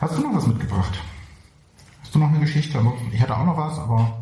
[0.00, 0.98] Hast du noch was mitgebracht?
[2.02, 2.80] Hast du noch eine Geschichte?
[3.12, 4.19] Ich hatte auch noch was, aber...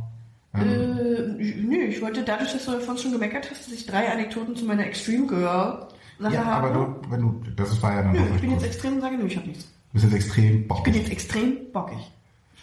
[0.54, 4.10] Ähm, Äh, nö, ich wollte dadurch, dass du davon schon gemeckert hast, dass ich drei
[4.10, 5.88] Anekdoten zu meiner Extreme Girl
[6.20, 6.66] Sache ja, habe.
[6.68, 8.68] aber du, wenn du, das war ja dann nö, ich bin jetzt gut.
[8.68, 9.64] extrem und sage, nö, ich habe nichts.
[9.64, 10.96] Du bist jetzt extrem Ich bin bockig.
[10.96, 11.98] jetzt extrem bockig.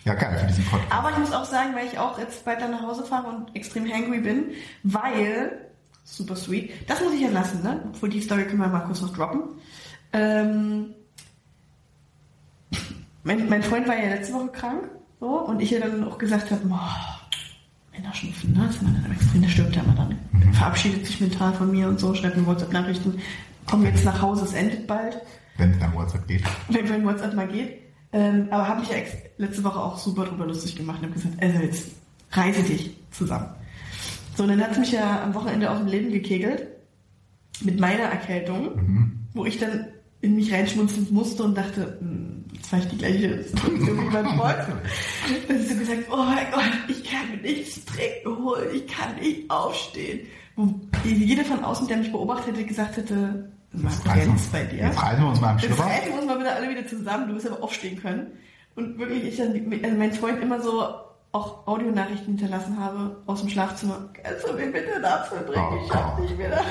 [0.03, 0.91] Ja, geil für diesen Podcast.
[0.91, 3.55] Aber ich muss auch sagen, weil ich auch jetzt bald dann nach Hause fahre und
[3.55, 4.51] extrem hangry bin,
[4.83, 5.57] weil,
[6.03, 7.81] super sweet, das muss ich ja lassen, ne?
[7.93, 9.41] Obwohl die Story können wir mal kurz noch droppen.
[10.13, 10.93] Ähm,
[13.23, 16.51] mein, mein Freund war ja letzte Woche krank, so, und ich ja dann auch gesagt
[16.51, 17.14] habe, boah,
[17.97, 18.63] Männerschnupfen, ne?
[18.67, 20.17] Das ist dann extrem, der stirbt ja immer dann.
[20.31, 20.53] Mhm.
[20.53, 23.19] Verabschiedet sich mental von mir und so, schreibt mir WhatsApp-Nachrichten,
[23.65, 25.17] komm jetzt nach Hause, es endet bald
[25.57, 26.43] Wenn es nach WhatsApp geht.
[26.69, 27.79] wenn, wenn WhatsApp mal geht.
[28.13, 28.95] Ähm, aber habe mich ja
[29.37, 31.91] letzte Woche auch super drüber lustig gemacht und habe gesagt, also jetzt
[32.31, 33.49] reise dich zusammen.
[34.35, 36.67] So, und dann hat es mich ja am Wochenende aus dem Leben gekegelt
[37.61, 39.87] mit meiner Erkältung, wo ich dann
[40.21, 42.34] in mich reinschmunzeln musste und dachte, hm,
[42.65, 44.57] jetzt war ich die gleiche Situation wie mein Freund.
[45.47, 49.15] Dann hast du gesagt, oh mein Gott, ich kann mir nichts trinken holen, ich kann
[49.15, 50.27] nicht aufstehen.
[50.55, 50.73] Wo
[51.03, 54.85] jeder von außen, der mich beobachtet hätte, gesagt hätte, was brennt's bei dir?
[54.85, 55.83] Jetzt reißen wir uns mal am Jetzt Schlüpper.
[55.83, 58.27] reißen wir uns mal wieder alle wieder zusammen, du wirst aber aufstehen können.
[58.75, 59.51] Und wirklich, ich dann,
[59.83, 60.83] also mein Freund immer so
[61.33, 64.09] auch Audionachrichten hinterlassen habe aus dem Schlafzimmer.
[64.23, 65.65] Kannst du mir bitte einen Apfel bringen?
[65.69, 66.63] Oh ich hab nicht mehr.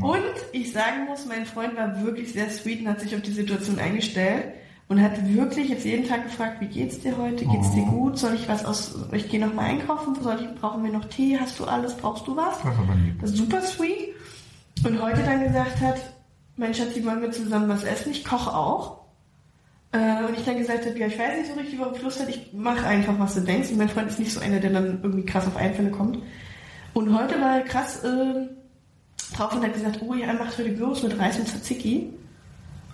[0.00, 0.12] Oh.
[0.12, 3.32] Und ich sagen muss, mein Freund war wirklich sehr sweet und hat sich auf die
[3.32, 4.54] Situation eingestellt
[4.88, 7.44] und hat wirklich jetzt jeden Tag gefragt, wie geht's dir heute?
[7.46, 7.90] Geht's dir Oh.
[7.90, 8.18] gut?
[8.18, 10.14] Soll ich was aus, ich gehe noch mal einkaufen?
[10.22, 11.38] Soll ich, brauchen wir noch Tee?
[11.40, 11.94] Hast du alles?
[11.94, 12.58] Brauchst du was?
[12.62, 12.72] Das.
[13.20, 14.14] Das ist super sweet.
[14.84, 15.96] Und heute dann gesagt hat,
[16.56, 18.12] mein Schatzi, wollen wir zusammen was essen?
[18.12, 19.00] Ich koche auch.
[19.92, 22.20] Äh, und ich dann gesagt habe, ja, ich weiß nicht so richtig, worauf ich Lust
[22.20, 22.28] hat.
[22.28, 23.70] Ich mache einfach, was du denkst.
[23.70, 26.18] Und mein Freund ist nicht so einer, der dann irgendwie krass auf Einfälle kommt.
[26.92, 28.48] Und heute war krass äh,
[29.32, 32.10] drauf und hat gesagt, oh ja, er macht heute Gyros mit Reis und Tzatziki.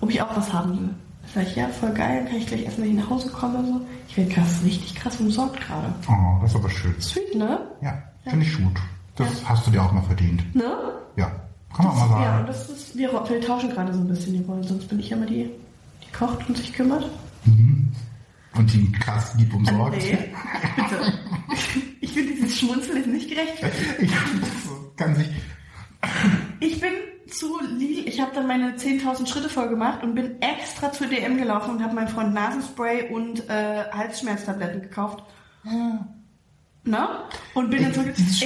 [0.00, 0.88] Ob ich auch was haben will.
[1.22, 3.58] Da sag ich, ja, voll geil, dann kann ich gleich wenn ich nach Hause komme.
[3.58, 3.80] oder So.
[4.08, 5.92] Ich werde krass, richtig krass umsorgt gerade.
[6.08, 6.94] Oh, das ist aber schön.
[7.00, 7.60] Sweet, ne?
[7.82, 8.78] Ja, finde ich gut.
[9.16, 10.54] Das hast du dir auch mal verdient.
[10.54, 10.64] Ne?
[11.16, 11.30] Ja,
[11.76, 12.46] kann man mal Ja, und sagen.
[12.46, 15.26] das ist, wir, wir tauschen gerade so ein bisschen die Rollen, sonst bin ich immer
[15.26, 15.50] die,
[16.02, 17.04] die kocht und sich kümmert.
[17.44, 19.96] Und die krass lieb umsorgt.
[19.98, 20.18] Nee,
[20.76, 21.12] bitte.
[22.02, 23.86] Ich finde dieses Schmunzeln ist nicht gerechtfertigt.
[24.00, 25.28] Ich das kann sich.
[26.60, 26.92] Ich bin
[27.30, 31.36] zu Lidl, ich habe dann meine 10.000 Schritte voll gemacht und bin extra zur DM
[31.36, 35.22] gelaufen und habe meinem Freund Nasenspray und äh, Halsschmerztabletten gekauft.
[36.84, 37.24] Na?
[37.54, 38.42] Und bin dann so Ich,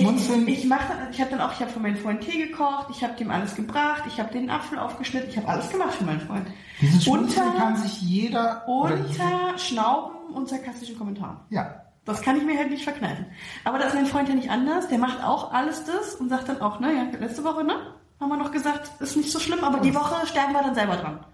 [0.48, 0.80] ich mach
[1.12, 3.54] ich habe dann auch, ich habe für meinen Freund Tee gekocht, ich habe dem alles
[3.54, 6.46] gebracht, ich habe den Apfel aufgeschnitten, ich habe alles gemacht für meinen Freund.
[6.80, 8.64] Dieses Unter- kann sich jeder.
[8.68, 11.36] oder jede- Unter Schnauben und sarkastischen Kommentaren.
[11.50, 11.83] Ja.
[12.04, 13.26] Das kann ich mir halt nicht verkneifen.
[13.64, 14.88] Aber da ist mein Freund ja nicht anders.
[14.88, 17.74] Der macht auch alles das und sagt dann auch, ne, ja, letzte Woche, ne?
[18.20, 20.96] Haben wir noch gesagt, ist nicht so schlimm, aber die Woche sterben wir dann selber
[20.96, 21.24] dran.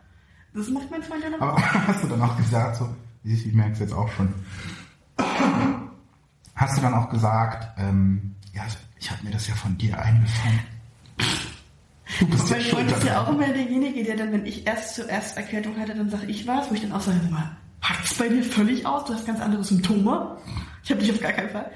[0.54, 1.48] Das macht mein Freund ja dann auch.
[1.48, 2.88] Aber hast du dann auch gesagt, so,
[3.24, 4.33] ich ich merke es jetzt auch schon.
[6.54, 8.62] Hast du dann auch gesagt, ähm, ja,
[8.98, 10.61] ich habe mir das ja von dir eingefangen.
[12.18, 15.37] Du bist Mein Freund ist ja auch immer derjenige, der dann, wenn ich erst zuerst
[15.37, 18.28] Erkältung hatte, dann sage ich was, wo ich dann auch sage, sag mal, hackt's bei
[18.28, 20.36] dir völlig aus, du hast ganz andere Symptome.
[20.84, 21.70] Ich habe dich auf gar keinen Fall.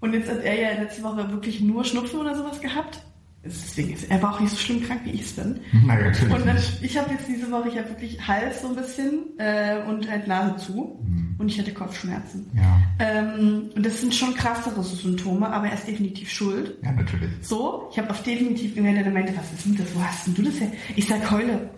[0.00, 3.02] Und jetzt hat er ja letzte Woche wirklich nur Schnupfen oder sowas gehabt.
[3.44, 5.60] Deswegen ist er war auch nicht so schlimm krank, wie ich es bin.
[5.86, 8.74] Nein, natürlich Und dann, ich habe jetzt diese Woche, ich habe wirklich Hals so ein
[8.76, 10.98] bisschen äh, und halt Nase zu
[11.38, 12.50] und ich hatte Kopfschmerzen.
[12.54, 16.76] Ja, Ähm, und das sind schon krassere Symptome, aber er ist definitiv schuld.
[16.82, 17.30] ja, natürlich.
[17.42, 19.86] So, ich habe auf definitiv gemerkt, der meinte, was ist denn das?
[19.94, 20.72] Wo hast denn du das her?
[20.96, 21.70] Ich sag, Keule,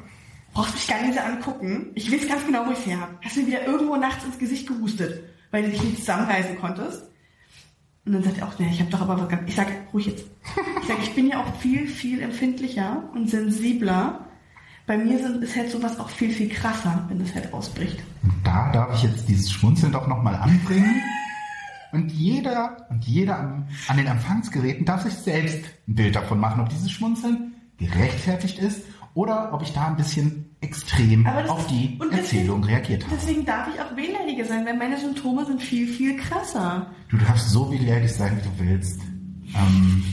[0.52, 1.90] brauchst mich gar nicht so angucken.
[1.94, 3.14] Ich weiß ganz genau, wo ich her habe.
[3.22, 7.02] Hast du mir wieder irgendwo nachts ins Gesicht gehustet, weil du dich nicht zusammenreißen konntest?
[8.06, 9.42] Und dann sagt er auch, nee, ich habe doch aber was ganz...
[9.46, 10.24] Ich sag, ruhig jetzt.
[10.82, 14.26] Ich sag, ich bin ja auch viel, viel empfindlicher und sensibler.
[14.86, 17.98] Bei mir sind, ist halt sowas auch viel, viel krasser, wenn das halt ausbricht.
[18.22, 21.02] Und da darf ich jetzt dieses Schmunzeln doch nochmal anbringen.
[21.92, 26.60] Und jeder und jeder am, an den Empfangsgeräten darf sich selbst ein Bild davon machen,
[26.60, 28.82] ob dieses Schmunzeln gerechtfertigt ist
[29.14, 33.16] oder ob ich da ein bisschen extrem auf die und Erzählung deswegen- reagiert habe.
[33.16, 36.90] Deswegen darf ich auch wehleidiger sein, weil meine Symptome sind viel, viel krasser.
[37.08, 39.00] Du darfst so wehleidig sein, wie du willst.
[39.54, 40.04] Ähm,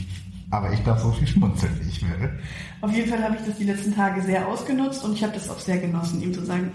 [0.50, 2.38] aber ich darf so viel schmunzeln, wie ich will.
[2.80, 5.50] Auf jeden Fall habe ich das die letzten Tage sehr ausgenutzt und ich habe das
[5.50, 6.72] auch sehr genossen, ihm zu sagen,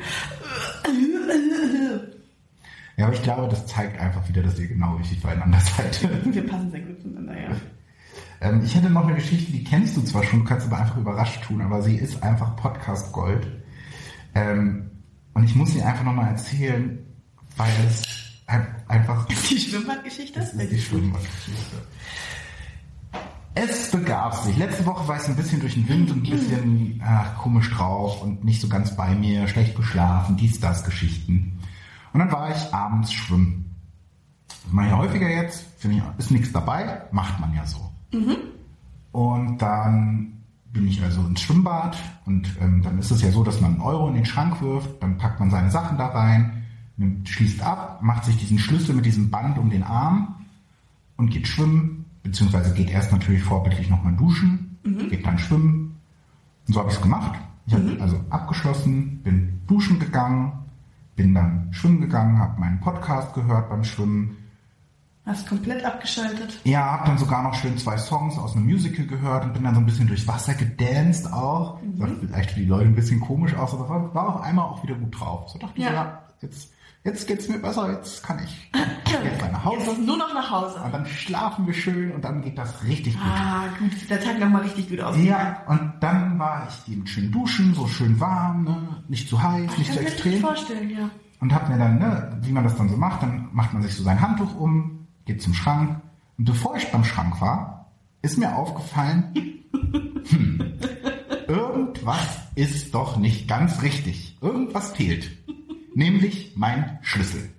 [2.95, 6.07] Ja, aber ich glaube, das zeigt einfach wieder, dass ihr genau richtig beieinander seid.
[6.25, 7.49] wir passen sehr gut zueinander, ja.
[8.41, 10.97] ähm, ich hätte noch eine Geschichte, die kennst du zwar schon, du kannst aber einfach
[10.97, 13.47] überrascht tun, aber sie ist einfach Podcast Gold.
[14.35, 14.89] Ähm,
[15.33, 16.99] und ich muss sie einfach nochmal erzählen,
[17.57, 18.03] weil es
[18.47, 20.39] ein- einfach Die Schwimmbadgeschichte?
[20.39, 21.77] Das ist die Schwimmbadgeschichte.
[23.55, 24.57] Es begab sich.
[24.57, 28.21] Letzte Woche war ich ein bisschen durch den Wind und ein bisschen ach, komisch drauf
[28.23, 31.59] und nicht so ganz bei mir, schlecht geschlafen, dies, das, Geschichten.
[32.13, 33.75] Und dann war ich abends schwimmen.
[34.47, 37.91] Das mache ich ja häufiger jetzt, finde ich, ist nichts dabei, macht man ja so.
[39.11, 40.42] Und dann
[40.73, 43.81] bin ich also ins Schwimmbad und ähm, dann ist es ja so, dass man einen
[43.81, 46.63] Euro in den Schrank wirft, dann packt man seine Sachen da rein,
[46.97, 50.35] nimmt, schließt ab, macht sich diesen Schlüssel mit diesem Band um den Arm
[51.15, 54.77] und geht schwimmen, beziehungsweise geht erst natürlich vorbildlich nochmal duschen,
[55.09, 55.95] geht dann schwimmen.
[56.67, 57.39] Und so habe ich es gemacht.
[57.67, 60.53] Ich habe also abgeschlossen, bin duschen gegangen,
[61.15, 64.37] bin dann schwimmen gegangen, habe meinen Podcast gehört beim Schwimmen,
[65.25, 66.59] Hast komplett abgeschaltet.
[66.65, 69.73] ja, hab dann sogar noch schön zwei Songs aus einem Musical gehört und bin dann
[69.73, 71.79] so ein bisschen durchs Wasser gedanced auch.
[71.97, 74.83] Sah vielleicht für die Leute ein bisschen komisch aus, aber war, war auf einmal auch
[74.83, 75.49] wieder gut drauf.
[75.49, 75.93] So dachte ich, Ja.
[75.93, 76.73] ja, jetzt,
[77.05, 78.69] jetzt geht's mir besser, jetzt kann ich
[79.23, 79.85] jetzt mal nach Hause.
[79.91, 80.81] Jetzt nur noch nach Hause.
[80.83, 83.23] Und dann schlafen wir schön und dann geht das richtig gut.
[83.25, 85.15] Ah, gut, der Tag nochmal richtig gut aus.
[85.19, 88.77] Ja, und dann war ich eben schön duschen, so schön warm, ne?
[89.07, 90.41] nicht zu heiß, Ich nicht kann zu mir das extrem.
[90.41, 91.09] vorstellen, ja.
[91.39, 93.95] Und hab mir dann, ne, wie man das dann so macht, dann macht man sich
[93.95, 96.01] so sein Handtuch um, geht zum Schrank.
[96.37, 99.33] Und bevor ich beim Schrank war, ist mir aufgefallen,
[100.29, 100.79] hm,
[101.47, 104.37] irgendwas ist doch nicht ganz richtig.
[104.41, 105.31] Irgendwas fehlt.
[105.95, 107.53] Nämlich mein Schlüssel.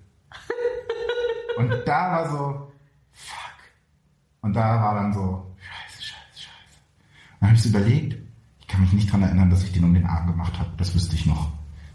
[1.57, 2.71] Und da war so,
[3.11, 3.55] fuck.
[4.41, 6.79] Und da war dann so, scheiße, scheiße, scheiße.
[7.39, 8.17] Dann habe ich überlegt,
[8.59, 10.69] ich kann mich nicht dran erinnern, dass ich den um den Arm gemacht habe.
[10.77, 11.51] Das wüsste ich noch.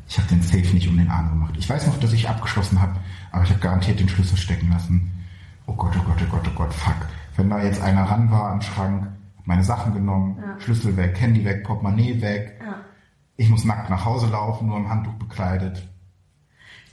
[0.08, 1.54] Ich habe den Safe nicht um den Arm gemacht.
[1.56, 2.98] Ich weiß noch, dass ich abgeschlossen habe,
[3.30, 5.09] aber ich habe garantiert den Schlüssel stecken lassen.
[5.70, 6.96] Oh Gott, oh Gott, oh Gott, oh Gott, fuck.
[7.36, 10.58] Wenn da jetzt einer ran war am Schrank, hat meine Sachen genommen, Ja.
[10.60, 12.60] Schlüssel weg, Handy weg, Portemonnaie weg.
[12.64, 12.80] ja.
[13.36, 15.82] Ich muss nackt nach Hause laufen, nur im Handtuch bekleidet.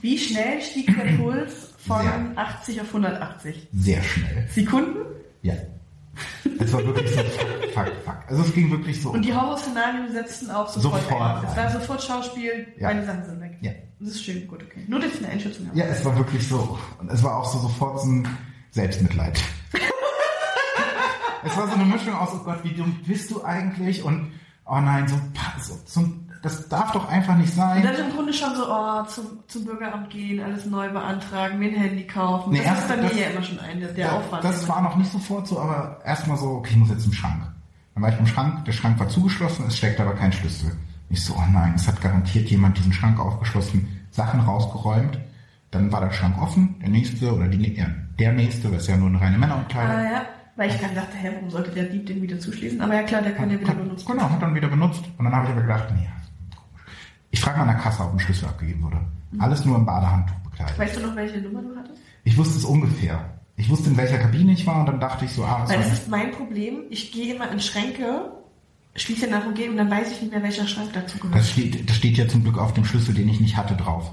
[0.00, 2.12] Wie schnell stieg der Puls von Sehr.
[2.36, 3.68] 80 auf 180?
[3.74, 4.46] Sehr schnell.
[4.48, 5.00] Sekunden?
[5.42, 5.54] Ja.
[6.60, 8.16] Es war wirklich so, fuck, fuck, fuck.
[8.28, 9.10] Also es ging wirklich so.
[9.10, 11.50] Und die Horrorszenarien setzten auch sofort, Sofort ein.
[11.50, 12.88] Es war sofort Schauspiel, Ja.
[12.88, 13.56] meine Sachen sind weg.
[13.60, 13.72] Ja.
[14.00, 14.84] Das ist schön, gut, okay.
[14.88, 15.78] Nur, dass ich eine Einschätzung habe.
[15.78, 16.78] Ja, es war wirklich so.
[17.00, 18.28] Und es war auch so sofort so ein
[18.70, 19.40] Selbstmitleid.
[21.44, 24.02] es war so eine Mischung aus, oh Gott, wie dumm bist du eigentlich?
[24.02, 24.32] Und
[24.66, 25.16] oh nein, so,
[25.60, 26.08] so, so
[26.42, 27.82] das darf doch einfach nicht Und sein.
[27.82, 31.74] dann im Grunde schon so, oh, zum, zum Bürgeramt gehen, alles neu beantragen, mir ein
[31.76, 32.52] Handy kaufen.
[32.52, 34.44] Nee, das erst- ist bei mir das- ja immer schon ein, der, der Aufwand.
[34.44, 37.42] das war noch nicht sofort so, aber erstmal so, okay, ich muss jetzt zum Schrank.
[37.94, 40.70] Dann war ich beim Schrank, der Schrank war zugeschlossen, es steckt aber kein Schlüssel.
[41.10, 45.18] Ich so, oh nein, es hat garantiert jemand diesen Schrank aufgeschlossen, Sachen rausgeräumt.
[45.70, 47.86] Dann war der Schrank offen, der nächste oder die, ja,
[48.18, 49.96] der nächste, das ist ja nur eine reine Männerumkleidung.
[49.96, 50.22] Ah, ja.
[50.56, 52.80] Weil ich dann dachte, hä, warum sollte der Dieb den wieder zuschließen?
[52.80, 55.04] Aber ja klar, der kann ja wieder benutzt Genau, hat dann wieder benutzt.
[55.16, 56.08] Und dann habe ich aber gedacht, nee,
[56.56, 56.92] komisch.
[57.30, 58.98] Ich frage mal an der Kasse, ob ein Schlüssel abgegeben wurde.
[59.38, 60.76] Alles nur im Badehandtuch bekleidet.
[60.76, 62.00] Weißt du noch, welche Nummer du hattest?
[62.24, 63.38] Ich wusste es ungefähr.
[63.56, 65.78] Ich wusste, in welcher Kabine ich war und dann dachte ich so, ah, es Weil
[65.78, 66.82] das ist mein Problem.
[66.90, 68.32] Ich gehe immer in Schränke,
[68.94, 71.38] schließe nach und gehe und dann weiß ich nicht mehr, welcher Schrank dazu gehört.
[71.38, 74.12] das, steht, das steht ja zum Glück auf dem Schlüssel, den ich nicht hatte, drauf.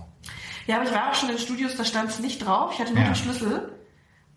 [0.67, 2.71] Ja, aber ich war auch schon in Studios, da stand es nicht drauf.
[2.73, 3.09] Ich hatte nur Ja.
[3.09, 3.71] den Schlüssel.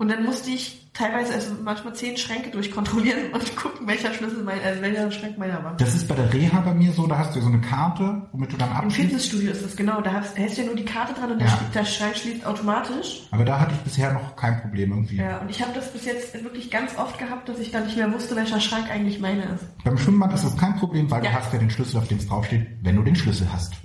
[0.01, 4.63] Und dann musste ich teilweise, also manchmal zehn Schränke durchkontrollieren und gucken, welcher Schlüssel mein,
[4.65, 5.77] also welcher Schrank meiner war.
[5.77, 8.23] Das ist bei der Reha bei mir so, da hast du ja so eine Karte,
[8.31, 8.97] womit du dann Im abschließt.
[9.09, 10.01] Fitnessstudio ist das genau.
[10.01, 11.59] Da hast, hältst du ja nur die Karte dran und der, Ja.
[11.75, 13.23] der Schrank schließt automatisch.
[13.33, 15.17] Aber da hatte ich bisher noch kein Problem irgendwie.
[15.17, 17.97] Ja, und ich habe das bis jetzt wirklich ganz oft gehabt, dass ich dann nicht
[17.97, 19.65] mehr wusste, welcher Schrank eigentlich meine ist.
[19.83, 21.31] Beim Schwimmbad ist das kein Problem, weil Ja.
[21.33, 23.73] du hast ja den Schlüssel, auf dem es draufsteht, wenn du den Schlüssel hast.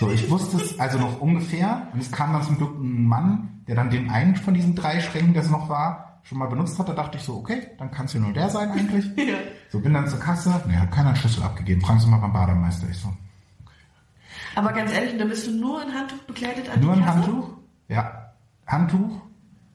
[0.00, 3.60] So, ich wusste es also noch ungefähr und es kam dann zum Glück ein Mann,
[3.68, 6.78] der dann den einen von diesen drei Schränken, der es noch war, schon mal benutzt
[6.78, 6.88] hat.
[6.88, 9.04] Da dachte ich so, okay, dann kann es ja nur der sein eigentlich.
[9.18, 9.36] Ja.
[9.68, 11.82] So, bin dann zur Kasse, ne, hat keiner einen Schlüssel abgegeben.
[11.82, 12.88] Fragen Sie mal beim Bademeister.
[12.90, 13.12] Ich so,
[14.54, 17.06] Aber ganz ehrlich, da bist du nur in Handtuch bekleidet an nur Kasse?
[17.06, 17.50] Handtuch?
[17.88, 18.32] Ja,
[18.66, 19.20] Handtuch,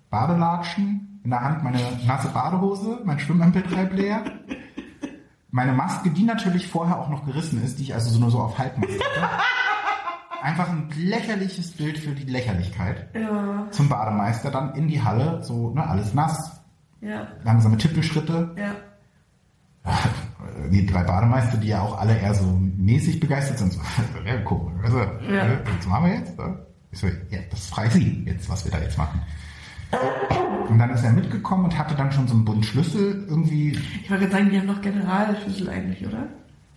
[0.09, 4.23] Badelatschen, in der Hand meine nasse Badehose, mein Schwimmempeltreib leer.
[5.51, 8.39] Meine Maske, die natürlich vorher auch noch gerissen ist, die ich also so nur so
[8.39, 9.41] auf Halbmast hatte.
[10.41, 13.07] Einfach ein lächerliches Bild für die Lächerlichkeit.
[13.15, 16.61] Ja, Zum Bademeister, dann in die Halle, so, ne, alles nass,
[17.01, 18.51] ja, langsame Tippelschritte.
[18.57, 18.75] ja.
[20.71, 22.45] die drei Bademeister, die ja auch alle eher so
[22.77, 23.79] mäßig begeistert sind, so,
[24.25, 25.45] ja, guck, also, Ja.
[25.47, 26.37] äh, was machen wir jetzt?
[26.37, 26.65] ne?
[26.91, 29.21] Ich so, ja, das frage Sie jetzt, was wir da jetzt machen.
[30.69, 34.09] Und dann ist er mitgekommen und hatte dann schon so einen bunten Schlüssel irgendwie Ich
[34.09, 36.27] wollte gerade sagen, die haben doch Generalschlüssel eigentlich, oder?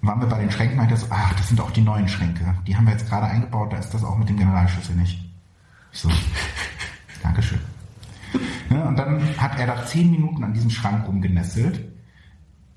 [0.02, 2.54] Waren wir bei den Schränken, meinte er so, ach, das sind auch die neuen Schränke.
[2.66, 5.18] Die haben wir jetzt gerade eingebaut, da ist das auch mit dem Generalschlüssel nicht.
[5.92, 6.08] Ich so,
[7.22, 7.58] Dankeschön.
[8.70, 11.80] Ja, und dann hat er da zehn Minuten an diesem Schrank rumgenesselt.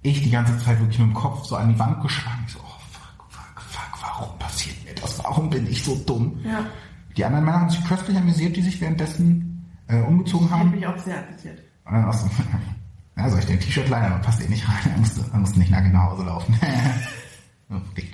[0.02, 2.44] Ich die ganze Zeit wirklich mit dem Kopf so an die Wand geschlagen.
[2.48, 5.20] Ich so, oh fuck, fuck, fuck, warum passiert mir das?
[5.24, 6.40] Warum bin ich so dumm?
[6.44, 6.66] Ja.
[7.18, 10.72] Die anderen Männer haben sich köstlich amüsiert, die sich währenddessen äh, umgezogen Ich habe haben.
[10.72, 11.60] mich auch sehr amüsiert.
[12.14, 12.30] So,
[13.18, 14.91] ja, soll ich den T-Shirt leihen, aber passt eh nicht rein.
[14.91, 16.59] Er musste, er musste nicht nackig nach Hause laufen.
[17.74, 18.12] Oh, dich.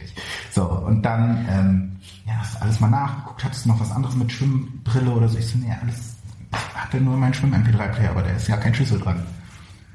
[0.51, 1.95] So, und dann, ähm,
[2.25, 5.39] ja, hast du alles mal nachgeguckt, hattest du noch was anderes mit Schwimmbrille oder so?
[5.39, 6.17] Ich so, nee, alles,
[6.51, 9.23] ich hatte nur meinen Schwimm-MP3-Player, aber da ist ja kein Schlüssel dran.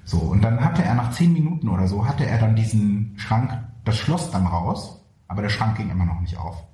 [0.05, 3.57] So, und dann hatte er nach zehn Minuten oder so, hatte er dann diesen Schrank,
[3.84, 6.64] das Schloss dann raus, aber der Schrank ging immer noch nicht auf.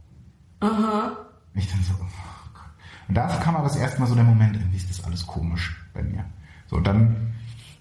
[0.61, 1.13] Aha.
[1.55, 2.07] Ich dann so, oh
[2.55, 2.71] Gott.
[3.09, 5.77] Und da kam aber das erste Mal so der Moment, irgendwie ist das alles komisch
[5.93, 6.25] bei mir.
[6.69, 7.35] So, und dann,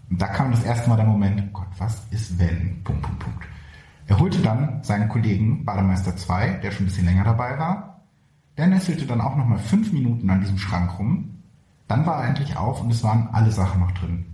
[0.10, 2.84] und da kam das erste Mal der Moment, oh Gott, was ist wenn?
[2.84, 3.44] Punkt, Punkt, Punkt.
[4.08, 8.02] Er holte dann seinen Kollegen, Bademeister 2, der schon ein bisschen länger dabei war.
[8.58, 11.44] Der nesselte dann auch nochmal fünf Minuten an diesem Schrank rum.
[11.88, 14.26] Dann war er endlich auf und es waren alle Sachen noch drin.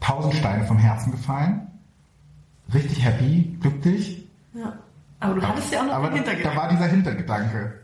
[0.00, 1.66] Tausend Steine vom Herzen gefallen.
[2.72, 4.26] Richtig happy, glücklich.
[4.54, 4.72] Ja.
[5.20, 6.56] Aber du hattest ja auch noch Aber den Hintergedanken.
[6.56, 7.80] da war dieser Hintergedanke,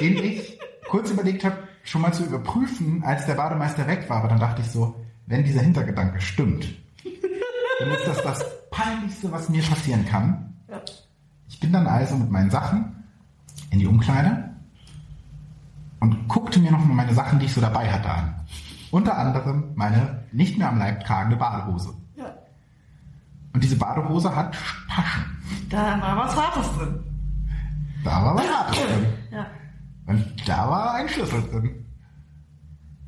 [0.00, 0.58] den ich
[0.88, 4.18] kurz überlegt habe, schon mal zu überprüfen, als der Bademeister weg war.
[4.18, 4.96] Aber dann dachte ich so,
[5.26, 6.66] wenn dieser Hintergedanke stimmt,
[7.78, 10.54] dann ist das das Peinlichste, was mir passieren kann.
[11.48, 13.04] Ich bin dann also mit meinen Sachen
[13.70, 14.50] in die Umkleide
[16.00, 18.34] und guckte mir nochmal meine Sachen, die ich so dabei hatte, an.
[18.90, 21.94] Unter anderem meine nicht mehr am Leib tragende Badehose.
[22.16, 22.34] ja.
[23.54, 24.56] Und diese Badehose hat
[24.88, 25.24] Taschen.
[25.68, 27.00] Da war was Hartes drin.
[28.04, 29.06] Da war was Hartes drin.
[29.30, 29.46] Ja.
[30.06, 31.81] Und da war ein Schlüssel drin.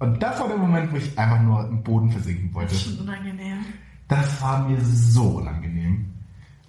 [0.05, 2.75] Und das war der Moment, wo ich einfach nur im Boden versinken wollte.
[2.75, 3.65] Schon unangenehm.
[4.09, 6.11] Das war mir so unangenehm.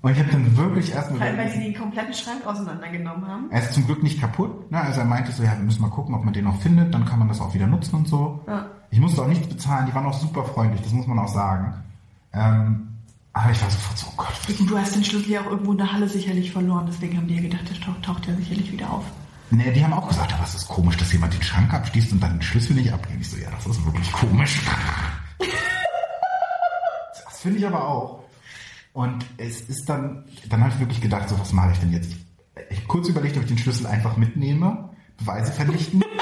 [0.02, 3.48] Und ich habe dann wirklich erstmal Vor allem, weil sie den kompletten Schrank auseinandergenommen haben.
[3.50, 4.72] Er ist zum Glück nicht kaputt.
[4.72, 4.80] Ne?
[4.80, 6.94] Also er meinte so, ja, wir müssen mal gucken, ob man den noch findet.
[6.94, 8.44] Dann kann man das auch wieder nutzen und so.
[8.48, 8.68] Ja.
[8.92, 9.88] Ich musste auch nichts bezahlen.
[9.88, 10.82] Die waren auch super freundlich.
[10.82, 11.74] Das muss man auch sagen.
[12.34, 12.88] Ähm,
[13.34, 14.60] aber ich war sofort so, oh Gott.
[14.60, 16.86] Und du hast den Schlüssel ja auch irgendwo in der Halle sicherlich verloren.
[16.88, 19.06] Deswegen haben die ja gedacht, der taucht ja sicherlich wieder auf.
[19.52, 22.22] Nee, die haben auch gesagt, aber es ist komisch, dass jemand den Schrank abschließt und
[22.22, 23.22] dann den Schlüssel nicht abgibt.
[23.22, 24.62] Ich so, ja, das ist wirklich komisch.
[27.26, 28.24] das finde ich aber auch.
[28.94, 32.16] Und es ist dann, dann habe ich wirklich gedacht, so, was mache ich denn jetzt?
[32.70, 36.04] Ich, kurz überlegt, ob ich den Schlüssel einfach mitnehme, Beweise vernichten.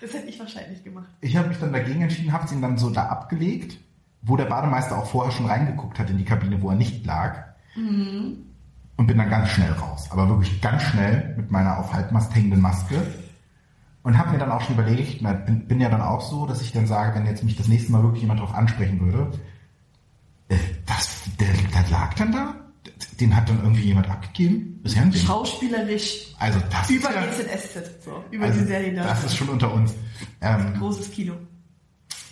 [0.00, 1.08] Das hätte ich wahrscheinlich gemacht.
[1.20, 3.78] Ich habe mich dann dagegen entschieden, habe ihn dann so da abgelegt,
[4.22, 7.48] wo der Bademeister auch vorher schon reingeguckt hat in die Kabine, wo er nicht lag.
[8.98, 10.08] Und bin dann ganz schnell raus.
[10.10, 13.00] Aber wirklich ganz schnell mit meiner auf Halbmast hängenden Maske.
[14.02, 16.60] Und habe mir dann auch schon überlegt, na, bin, bin ja dann auch so, dass
[16.60, 19.38] ich dann sage, wenn jetzt mich das nächste Mal wirklich jemand darauf ansprechen würde,
[20.48, 22.54] äh, das, der, der lag dann da?
[23.20, 24.80] Den hat dann irgendwie jemand abgegeben?
[24.82, 25.24] Ist ja ein Ding.
[25.24, 26.34] Schauspielerisch.
[26.38, 28.04] Also das Über ist ja, GZSZ.
[28.04, 28.24] So.
[28.30, 29.04] Über also, die Serie da.
[29.04, 29.94] das ist schon unter uns.
[30.40, 31.34] Ähm, Großes Kino.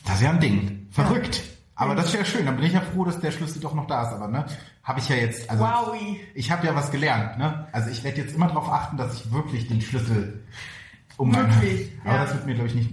[0.04, 0.88] Das ist ja ein Ding.
[0.90, 1.42] Verrückt.
[1.76, 2.46] Aber das ist ja schön.
[2.46, 4.12] Dann bin ich ja froh, dass der Schlüssel doch noch da ist.
[4.14, 4.44] Aber ne,
[4.82, 5.48] habe ich ja jetzt.
[5.50, 6.20] Also, Wowi.
[6.34, 7.38] Ich habe ja was gelernt.
[7.38, 7.66] Ne?
[7.72, 10.42] Also ich werde jetzt immer darauf achten, dass ich wirklich den Schlüssel
[11.18, 12.24] um meine- Wirklich, Aber ja.
[12.24, 12.90] das wird mir, glaube ich, nicht.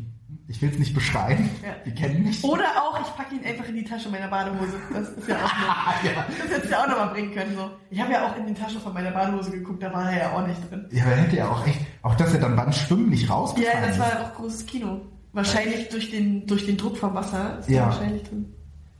[0.49, 1.49] Ich will es nicht beschreiben.
[1.63, 1.69] Ja.
[1.85, 2.43] Die kennen mich.
[2.43, 4.73] Oder auch, ich packe ihn einfach in die Tasche meiner Badehose.
[4.93, 6.25] Das ist ja auch noch, ja.
[6.37, 7.55] das hättest du ja auch noch mal bringen können.
[7.55, 7.69] So.
[7.89, 10.31] Ich habe ja auch in die Tasche von meiner Badehose geguckt, da war er ja
[10.33, 10.85] auch nicht drin.
[10.91, 11.79] ja, aber hätte ja auch echt.
[12.01, 13.99] Auch dass er dann beim Schwimmen nicht Ja, rausgefallen das ist.
[13.99, 15.01] war auch großes Kino.
[15.31, 17.85] Wahrscheinlich durch den, durch den Druck vom Wasser ist Ja.
[17.85, 18.53] wahrscheinlich drin.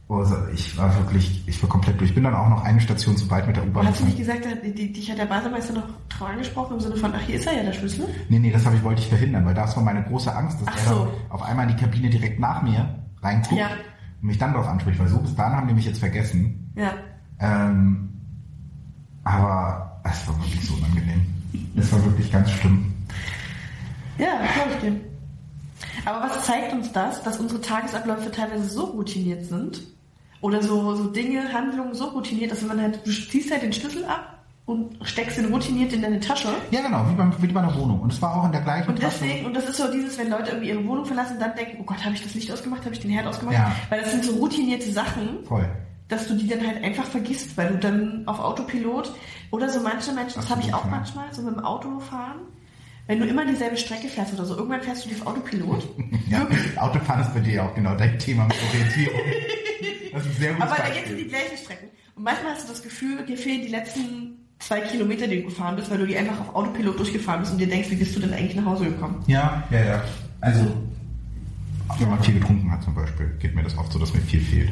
[0.10, 2.10] Also ich war wirklich, ich war komplett durch.
[2.10, 4.18] Ich bin dann auch noch eine Station zu weit mit der U-Bahn Hast du nicht
[4.18, 7.56] gesagt, dich hat der Bademeister noch drauf angesprochen im Sinne von, ach, hier ist er
[7.58, 8.06] ja der Schlüssel?
[8.30, 10.68] Nee, nee, das habe ich, wollte ich verhindern, weil das war meine große Angst, dass
[10.68, 11.14] Ach er so.
[11.30, 13.68] auf einmal in die Kabine direkt nach mir reinguckt Ja.
[14.22, 16.72] und mich dann darauf anspricht, weil so bis dahin haben die mich jetzt vergessen.
[16.76, 16.94] Ja.
[17.40, 18.10] Ähm,
[19.24, 21.22] aber es war wirklich so unangenehm.
[21.76, 22.94] Es war wirklich ganz schlimm.
[24.18, 25.13] Ja, glaube ich dir.
[26.06, 29.82] Aber was zeigt uns das, dass unsere Tagesabläufe teilweise so routiniert sind?
[30.42, 34.04] Oder so, so Dinge, Handlungen so routiniert, dass man halt, du ziehst halt den Schlüssel
[34.06, 34.34] ab
[34.66, 36.50] und steckst ihn routiniert in deine Tasche.
[36.72, 38.02] Ja, genau, wie, beim, wie bei einer Wohnung.
[38.02, 39.20] Und es war auch in der gleichen Und Tasche.
[39.22, 41.84] deswegen, und das ist so dieses, wenn Leute irgendwie ihre Wohnung verlassen, dann denken, oh
[41.84, 43.56] Gott, habe ich das Licht ausgemacht, habe ich den Herd ausgemacht?
[43.56, 43.76] Ja.
[43.90, 45.68] Weil das sind so routinierte Sachen, Voll.
[46.08, 49.12] dass du die dann halt einfach vergisst, weil du dann auf Autopilot
[49.52, 50.92] oder so manche Menschen, das habe ich auch ja.
[50.92, 52.40] manchmal, so mit dem Auto fahren,
[53.08, 55.88] wenn du immer dieselbe Strecke fährst oder so, irgendwann fährst du die auf Autopilot.
[56.30, 56.48] Ja,
[56.78, 59.20] Autofahren ist bei dir auch genau dein Thema mit Orientierung.
[60.14, 61.88] Das ist sehr gutes Aber da geht es die gleichen Strecken.
[62.16, 65.76] Und manchmal hast du das Gefühl, dir fehlen die letzten zwei Kilometer, die du gefahren
[65.76, 68.20] bist, weil du die einfach auf Autopilot durchgefahren bist und dir denkst, wie bist du
[68.20, 69.24] denn eigentlich nach Hause gekommen?
[69.26, 70.04] Ja, ja, ja.
[70.40, 70.72] Also,
[71.98, 74.42] wenn man viel getrunken hat zum Beispiel, geht mir das oft so, dass mir viel
[74.42, 74.70] fehlt.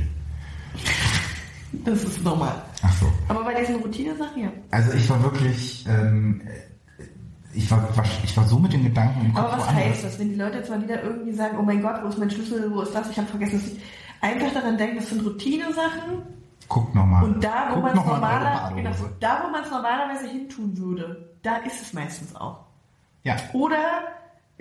[1.85, 2.61] Das ist normal.
[2.83, 3.11] Ach so.
[3.27, 4.51] Aber bei diesen Routine-Sachen, ja.
[4.71, 6.41] Also ich war wirklich, ähm,
[7.53, 7.87] ich war,
[8.23, 9.43] ich war so mit den Gedanken im Kopf.
[9.45, 9.85] Aber was woanders.
[9.85, 12.17] heißt das, wenn die Leute jetzt mal wieder irgendwie sagen, oh mein Gott, wo ist
[12.17, 13.79] mein Schlüssel, wo ist das, ich habe vergessen, dass ich
[14.21, 16.23] einfach daran denken, das sind Routine-Sachen
[16.67, 17.23] Guck nochmal.
[17.25, 21.57] und da, wo man es normaler, genau, da, wo man es normalerweise hintun würde, da
[21.57, 22.59] ist es meistens auch.
[23.23, 23.77] Ja, Oder,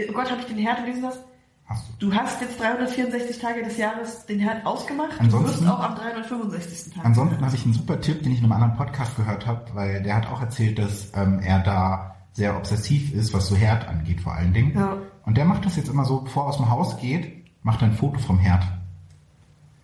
[0.09, 1.19] oh Gott, habe ich den Herd und diesen was?
[1.67, 2.09] hast du.
[2.11, 5.95] Du hast jetzt 364 Tage des Jahres den Herd ausgemacht, Ansonsten- du wirst auch am
[5.95, 6.95] 365.
[6.95, 7.05] Tag.
[7.05, 10.03] Ansonsten habe ich einen super Tipp, den ich in einem anderen Podcast gehört habe, weil
[10.03, 14.21] der hat auch erzählt, dass ähm, er da sehr obsessiv ist, was so Herd angeht
[14.21, 14.73] vor allen Dingen.
[14.75, 14.97] Ja.
[15.25, 17.89] Und der macht das jetzt immer so, bevor er aus dem Haus geht, macht er
[17.89, 18.65] ein Foto vom Herd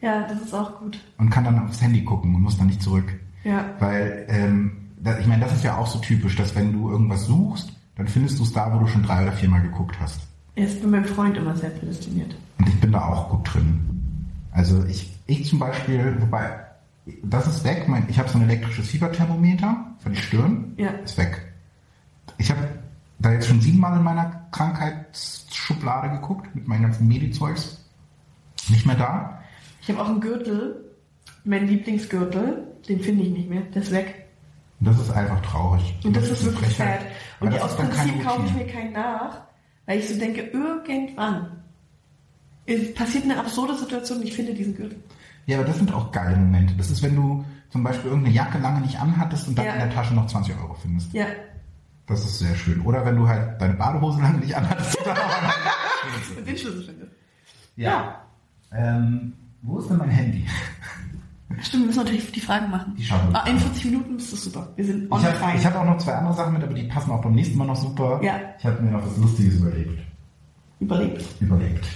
[0.00, 0.98] Ja, das ist auch gut.
[1.18, 3.12] und kann dann aufs Handy gucken und muss dann nicht zurück.
[3.44, 3.64] Ja.
[3.78, 7.26] Weil, ähm, da, ich meine, das ist ja auch so typisch, dass wenn du irgendwas
[7.26, 10.20] suchst, dann findest du es da, wo du schon drei oder viermal geguckt hast.
[10.54, 12.34] Er ist bei meinem Freund immer sehr prädestiniert.
[12.58, 13.80] Und ich bin da auch gut drin.
[14.52, 16.60] Also ich, ich zum Beispiel, wobei,
[17.22, 17.86] das ist weg.
[17.88, 20.72] Mein, ich habe so ein elektrisches Fieberthermometer für die Stirn.
[20.78, 20.88] Ja.
[21.04, 21.45] Ist weg.
[22.38, 22.60] Ich habe
[23.18, 27.84] da jetzt schon siebenmal in meiner Krankheitsschublade geguckt, mit meinen ganzen Medizeugs.
[28.68, 29.40] Nicht mehr da.
[29.80, 30.84] Ich habe auch einen Gürtel,
[31.44, 34.26] mein Lieblingsgürtel, den finde ich nicht mehr, der ist weg.
[34.80, 35.94] Und das ist einfach traurig.
[36.04, 37.00] Und das ist eine wirklich sad.
[37.40, 39.40] Weil Und das aus ist Prinzip kaufe ich mir keinen nach,
[39.86, 41.62] weil ich so denke, irgendwann
[42.94, 44.98] passiert eine absurde Situation ich finde diesen Gürtel.
[45.46, 46.74] Ja, aber das sind auch geile Momente.
[46.76, 49.72] Das ist, wenn du zum Beispiel irgendeine Jacke lange nicht anhattest und dann Ja.
[49.74, 51.12] in der Tasche noch 20 Euro findest.
[51.12, 51.26] Ja,
[52.06, 52.80] Das ist sehr schön.
[52.82, 54.96] Oder wenn du halt deine Badehose lange nicht anhattest.
[56.46, 57.10] den Schlüssel finde.
[57.76, 58.22] ja.
[58.72, 59.32] Ähm,
[59.62, 60.46] wo ist denn mein Handy?
[61.62, 62.94] Stimmt, wir müssen natürlich die Fragen machen.
[62.96, 64.68] Die schauen wir Ah, in 40 Minuten ist das super.
[64.76, 65.20] Wir sind on
[65.56, 67.66] Ich hab auch noch zwei andere Sachen mit, aber die passen auch beim nächsten Mal
[67.66, 68.20] noch super.
[68.22, 68.38] Ja.
[68.58, 69.98] Ich habe mir noch was Lustiges überlegt.
[70.80, 71.24] Überlebt.
[71.40, 71.86] überlegt.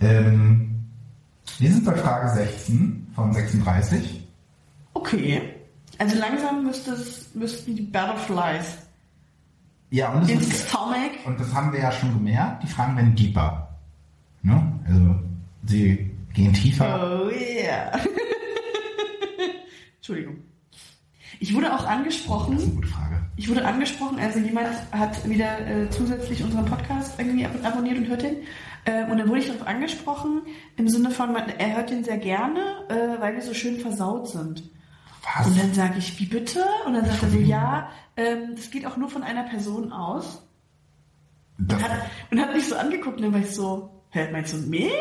[0.00, 0.84] Ähm,
[1.58, 4.28] wir sind bei Frage 16 von 36.
[4.94, 5.42] Okay.
[5.98, 8.76] Also langsam müsste es, müssten die Butterflies
[9.90, 11.10] Ja, und das, ins ist, Stomach.
[11.24, 12.62] und das haben wir ja schon gemerkt.
[12.62, 13.68] Die Fragen werden deeper.
[14.42, 14.80] Ne?
[14.86, 15.14] Also,
[15.64, 17.22] sie gehen tiefer.
[17.24, 17.98] Oh yeah.
[19.96, 20.36] Entschuldigung.
[21.40, 22.56] Ich wurde auch Das angesprochen.
[22.56, 23.16] ist eine gute Frage.
[23.36, 28.08] Ich wurde angesprochen, also jemand hat wieder äh, zusätzlich unseren Podcast irgendwie ab abonniert und
[28.08, 28.36] hört den.
[28.84, 30.42] Äh, und dann wurde ich darauf angesprochen,
[30.76, 32.58] im Sinne von, man, er hört den sehr gerne,
[32.88, 34.64] äh, weil wir so schön versaut sind.
[35.36, 35.46] Was?
[35.46, 36.60] Und dann sage ich, wie bitte?
[36.86, 40.42] Und dann sagt er so, ja, ähm, das geht auch nur von einer Person aus.
[41.56, 42.00] Das, Und hat,
[42.30, 44.92] und hat mich so angeguckt und dann war ich so, hä, meinst du mich?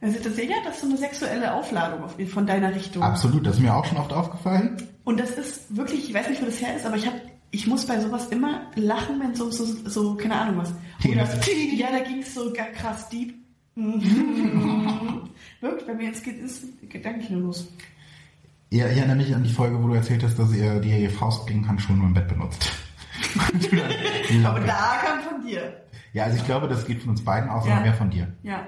[0.00, 3.02] Dann er so, ja, das ist so eine sexuelle Aufladung auf, von deiner Richtung.
[3.02, 4.88] absolut, das ist mir auch schon oft aufgefallen.
[5.04, 7.20] Und das ist wirklich, ich weiß nicht, wo das her ist, aber ich habe,
[7.50, 10.72] ich muss bei sowas immer lachen, wenn so, so, so keine Ahnung was.
[11.06, 11.28] Oder,
[11.74, 13.34] ja, da ging es so krass deep.
[13.76, 17.68] Wirklich, bei mir jetzt geht es gedanklich nur los.
[18.70, 21.46] Ja, ich erinnere mich an die Folge, wo du erzählt hast, dass ihr die Faust
[21.46, 22.70] gegen Handschuhe im Bett benutzt.
[24.44, 25.82] Aber da kam von dir.
[26.12, 27.72] Ja, also ich glaube, das geht von uns beiden aus, Ja.
[27.74, 28.28] aber mehr von dir.
[28.42, 28.66] Ja.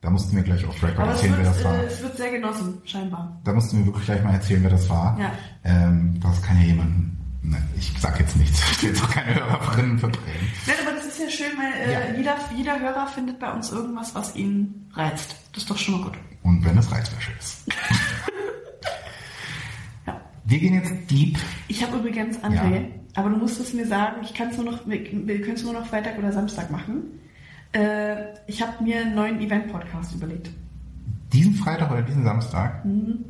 [0.00, 1.74] Da musst du mir gleich auf Record erzählen, wird, wer das war.
[1.78, 3.40] äh, es wird sehr genossen, scheinbar.
[3.44, 5.18] Da musst du mir wirklich gleich mal erzählen, wer das war.
[5.18, 5.32] Ja.
[5.64, 7.14] Ähm, das kann ja jemanden.
[7.42, 8.60] Nein, ich sag jetzt nichts.
[8.72, 10.48] Ich will jetzt auch keine Hörerinnen verbrennen.
[10.66, 12.16] Nein, aber das ist ja schön, weil äh, Ja.
[12.16, 15.34] jeder, jeder Hörer findet bei uns irgendwas, was ihn reizt.
[15.52, 16.18] Das ist doch schon mal gut.
[16.42, 17.64] Und wenn es Reizwäsche ist.
[20.48, 21.36] Wir gehen jetzt deep.
[21.68, 22.80] Ich habe übrigens, André, Ja.
[23.16, 25.62] aber du musst es mir sagen, ich kann es nur noch, wir, wir können es
[25.62, 27.20] nur noch Freitag oder Samstag machen.
[27.72, 30.48] Äh, ich habe mir einen neuen Event-Podcast überlegt.
[31.34, 32.82] Diesen Freitag oder diesen Samstag?
[32.86, 33.24] Mhm.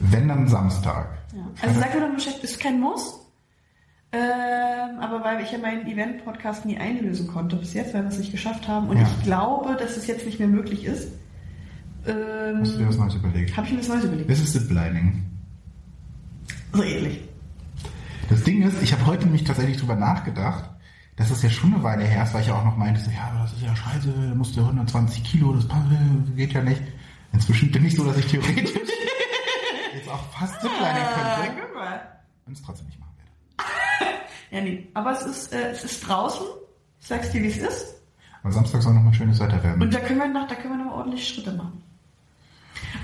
[0.00, 1.08] Wenn dann Samstag.
[1.36, 1.42] Ja.
[1.60, 3.20] Also sag mir doch Bescheid, ist kein Muss.
[4.12, 8.18] Ähm, aber weil ich ja meinen Event-Podcast nie einlösen konnte bis jetzt, weil wir es
[8.18, 8.88] nicht geschafft haben.
[8.88, 9.02] Und Ja.
[9.02, 11.08] ich glaube, dass es jetzt nicht mehr möglich ist.
[12.06, 13.56] Ähm, Hast du dir was Neues überlegt?
[13.56, 14.30] habe ich mir das Neues überlegt.
[14.30, 15.24] Das ist Ziplining.
[16.72, 17.20] So ähnlich.
[18.28, 20.68] Das Ding ist, ich habe heute nämlich tatsächlich drüber nachgedacht,
[21.16, 23.30] dass das ja schon eine Weile her ist, weil ich ja auch noch meinte, ja,
[23.30, 25.66] aber das ist ja scheiße, da musst du 120 Kilo, das
[26.34, 26.82] geht ja nicht.
[27.32, 28.70] Inzwischen bin ich so, dass ich theoretisch
[29.94, 32.00] jetzt auch fast Ziplining Ah, könnte guck mal.
[32.46, 34.10] und es trotzdem nicht machen werde.
[34.50, 34.88] Ja, nee.
[34.94, 36.46] Aber es ist, äh, es ist draußen.
[37.00, 37.94] Ich sag's dir, wie es ist.
[38.42, 39.82] Aber Samstag soll nochmal schönes Wetter werden.
[39.82, 41.82] Und da können wir noch, da können wir noch ordentlich Schritte machen.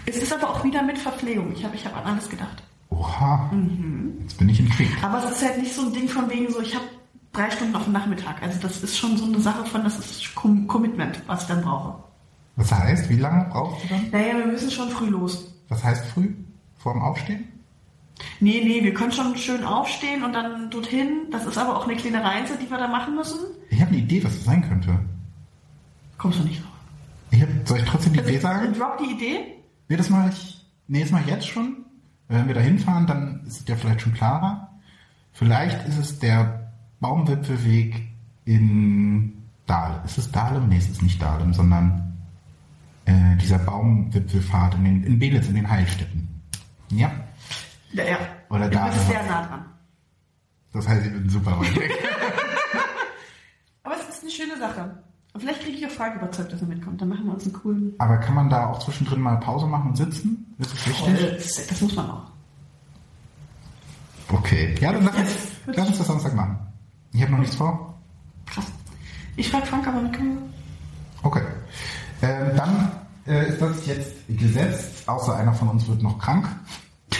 [0.07, 1.53] Es ist aber auch wieder mit Verpflegung.
[1.53, 2.62] Ich habe ich hab an alles gedacht.
[2.91, 4.14] Oha, Mhm.
[4.22, 5.03] jetzt bin ich intrigued.
[5.05, 6.85] Aber es ist halt nicht so ein Ding von wegen so, ich habe
[7.33, 8.43] drei Stunden auf dem Nachmittag.
[8.43, 11.62] Also das ist schon so eine Sache von, das ist Com Commitment, was ich dann
[11.62, 12.03] brauche.
[12.57, 14.11] Was heißt, wie lange brauchst du dann?
[14.11, 15.55] Naja, wir müssen schon früh los.
[15.68, 16.35] Was heißt früh?
[16.78, 17.45] vor dem Aufstehen?
[18.41, 21.26] Nee, nee, wir können schon schön aufstehen und dann dorthin.
[21.31, 23.39] Das ist aber auch eine kleine Reise, die wir da machen müssen.
[23.70, 24.99] Ich habe eine Idee, was das sein könnte.
[26.18, 26.70] Kommst du nicht drauf?
[27.31, 28.72] Ich hab, soll ich trotzdem die Idee sagen?
[28.74, 29.39] Drop die Idee?
[29.91, 30.64] Nee, das mache ich.
[30.86, 31.84] Nee, das mache ich jetzt schon.
[32.28, 34.70] Wenn wir da hinfahren, dann ist es ja vielleicht schon klarer.
[35.32, 38.09] Vielleicht ist es der Baumwipfelweg
[38.45, 40.05] in Dahlem.
[40.05, 40.68] Ist es Dahlem?
[40.68, 42.16] Nee, es ist nicht Dahlem, sondern
[43.05, 46.41] äh, dieser Baumwipfelpfad in, den, in Belitz, in den Heilstätten.
[46.91, 47.11] Ja.
[47.93, 48.18] Ja, ja.
[48.49, 48.86] Oder du da.
[48.91, 49.64] bist sehr nah dran.
[50.72, 51.91] Das heißt, ich bin super weit weg.
[53.82, 55.03] Aber es ist eine schöne Sache.
[55.33, 57.01] Und vielleicht kriege ich auch Frage überzeugt, dass er mitkommt.
[57.01, 57.95] Dann machen wir uns einen coolen.
[57.99, 60.55] Aber kann man da auch zwischendrin mal Pause machen und sitzen?
[60.59, 61.37] Ist das wichtig?
[61.37, 62.22] Das, das muss man auch.
[64.33, 64.74] Okay.
[64.81, 66.59] Ja, dann lass uns, lass uns das Samstag machen.
[67.12, 67.99] Ich habe noch nichts vor.
[68.47, 68.66] Krass.
[69.37, 70.53] Ich frage Frank, aber mitkommen.
[71.22, 71.43] Okay.
[72.22, 72.93] Ähm, dann
[73.26, 76.47] äh, ist das jetzt gesetzt, außer einer von uns wird noch krank.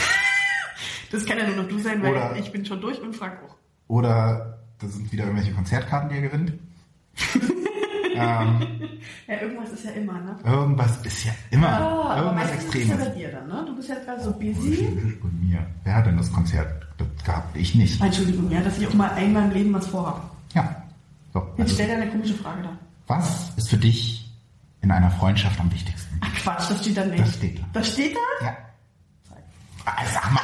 [1.13, 3.35] Das kann ja nur noch du sein, weil Oder- ich bin schon durch und Frank
[3.45, 3.57] auch.
[3.89, 6.53] Oder das sind wieder irgendwelche Konzertkarten, die er gewinnt.
[8.21, 8.66] ähm,
[9.27, 10.37] Ja, irgendwas ist ja immer, ne?
[10.45, 11.68] irgendwas ist ja immer.
[11.68, 13.09] Aber irgendwas meistens ist es ja Extremes.
[13.09, 13.64] bei dir dann, ne?
[13.66, 15.18] Du bist jetzt gerade so busy.
[15.23, 15.66] Und mir.
[15.85, 16.87] Wer hat denn das Konzert
[17.25, 17.57] gehabt?
[17.57, 18.01] Ich nicht.
[18.03, 20.21] Entschuldigung, ja, dass ich auch mal einmal im Leben was vorhabe.
[20.55, 20.83] Ja.
[21.33, 22.71] So, Jetzt also, stell dir eine komische Frage da.
[23.07, 24.29] was ist für dich
[24.83, 26.18] in einer Freundschaft am wichtigsten?
[26.23, 27.21] Ach Quatsch, das steht da nicht.
[27.23, 27.62] Das steht da.
[27.73, 28.47] Das steht da?
[28.47, 28.57] Ja.
[29.87, 30.41] Ah, Sag mal,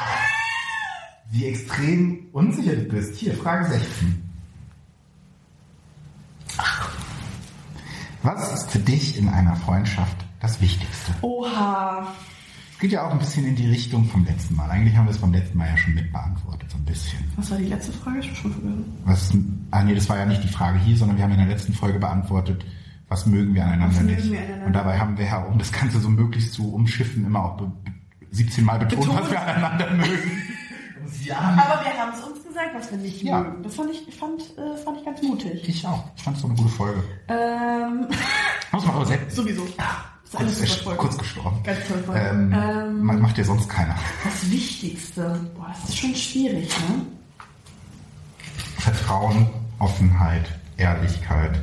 [1.31, 3.15] wie extrem unsicher du bist.
[3.17, 4.23] Hier, Frage 16.
[8.23, 11.11] Was ist für dich in einer Freundschaft das Wichtigste?
[11.21, 12.07] Oha.
[12.73, 14.69] Es geht ja auch ein bisschen in die Richtung vom letzten Mal.
[14.69, 17.19] Eigentlich haben wir es beim letzten Mal ja schon mit beantwortet, so ein bisschen.
[17.35, 18.19] Was war die letzte Frage?
[18.19, 18.97] Ich schon vergessen.
[19.05, 19.33] Was,
[19.71, 21.73] ah nee, das war ja nicht die Frage hier, sondern wir haben in der letzten
[21.73, 22.63] Folge beantwortet,
[23.09, 24.31] was mögen wir aneinander Was mögen nicht.
[24.31, 24.65] wir aneinander?
[24.67, 27.71] Und dabei haben wir ja, um das Ganze so möglichst zu umschiffen, immer auch be-
[27.83, 27.91] be-
[28.31, 29.21] 17 Mal betont, Betont.
[29.21, 30.31] was wir aneinander mögen.
[31.23, 33.39] ja, Aber wir haben es uns gesagt, was wir nicht Ja.
[33.41, 33.63] mögen.
[33.63, 35.67] Das fand ich, fand, äh, fand ich ganz mutig.
[35.69, 36.03] ich auch.
[36.15, 37.03] Ich fand es so eine gute Folge.
[37.27, 38.07] Ähm,
[38.71, 39.35] Muss man aber selbst.
[39.35, 39.65] sowieso.
[40.29, 41.59] Das ist eine Kurz, super kurz gestorben.
[41.63, 42.19] Ganz Folge.
[42.19, 43.95] Ähm, Ähm, ma- macht ja sonst keiner.
[44.23, 45.39] Das Wichtigste.
[45.55, 47.05] Boah, das ist schon schwierig, ne?
[48.79, 49.47] Vertrauen,
[49.79, 50.45] Offenheit,
[50.77, 51.59] Ehrlichkeit.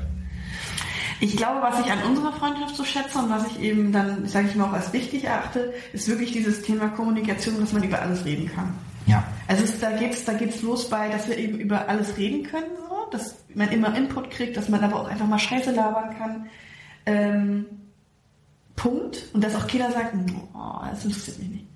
[1.20, 4.49] Ich glaube, was ich an unserer Freundschaft so schätze und was ich eben dann, sage
[4.49, 8.24] ich mal, auch als wichtig erachte, ist wirklich dieses Thema Kommunikation, dass man über alles
[8.24, 8.74] reden kann.
[9.07, 9.25] Ja.
[9.49, 12.67] Also es, da geht's, da geht's los bei, dass wir eben über alles reden können,
[12.89, 16.47] so, dass man immer Input kriegt, dass man aber auch einfach mal Scheiße labern kann.
[17.07, 17.67] Ähm,
[18.77, 19.25] Punkt.
[19.33, 20.15] Und dass auch keiner sagt,
[20.55, 21.67] oh, das interessiert mich nicht.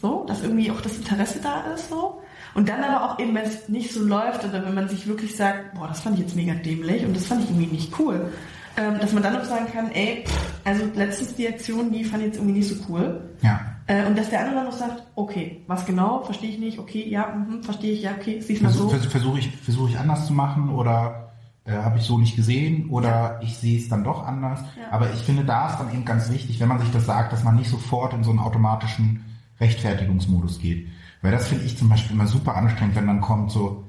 [0.00, 2.20] So, dass irgendwie auch das Interesse da ist, so.
[2.54, 5.34] Und dann aber auch eben, wenn es nicht so läuft oder wenn man sich wirklich
[5.36, 8.32] sagt, boah, das fand ich jetzt mega dämlich und das fand ich irgendwie nicht cool,
[8.76, 12.22] ähm, dass man dann auch sagen kann, ey, pff, also letztens die Aktion, die fand
[12.22, 13.28] ich jetzt irgendwie nicht so cool.
[13.42, 13.60] Ja.
[13.86, 17.06] Äh, und dass der andere dann noch sagt, okay, was genau, verstehe ich nicht, okay,
[17.08, 19.00] ja, mhm, verstehe ich, ja, okay, siehst mal Versuche so.
[19.00, 21.32] vers versuch ich, versuch ich anders zu machen oder
[21.64, 24.60] äh, habe ich so nicht gesehen oder ich sehe es dann doch anders.
[24.78, 24.90] Ja.
[24.90, 27.44] Aber ich finde, da ist dann eben ganz wichtig, wenn man sich das sagt, dass
[27.44, 29.24] man nicht sofort in so einen automatischen
[29.60, 30.88] Rechtfertigungsmodus geht.
[31.22, 33.84] Weil das finde ich zum Beispiel immer super anstrengend, wenn dann kommt so,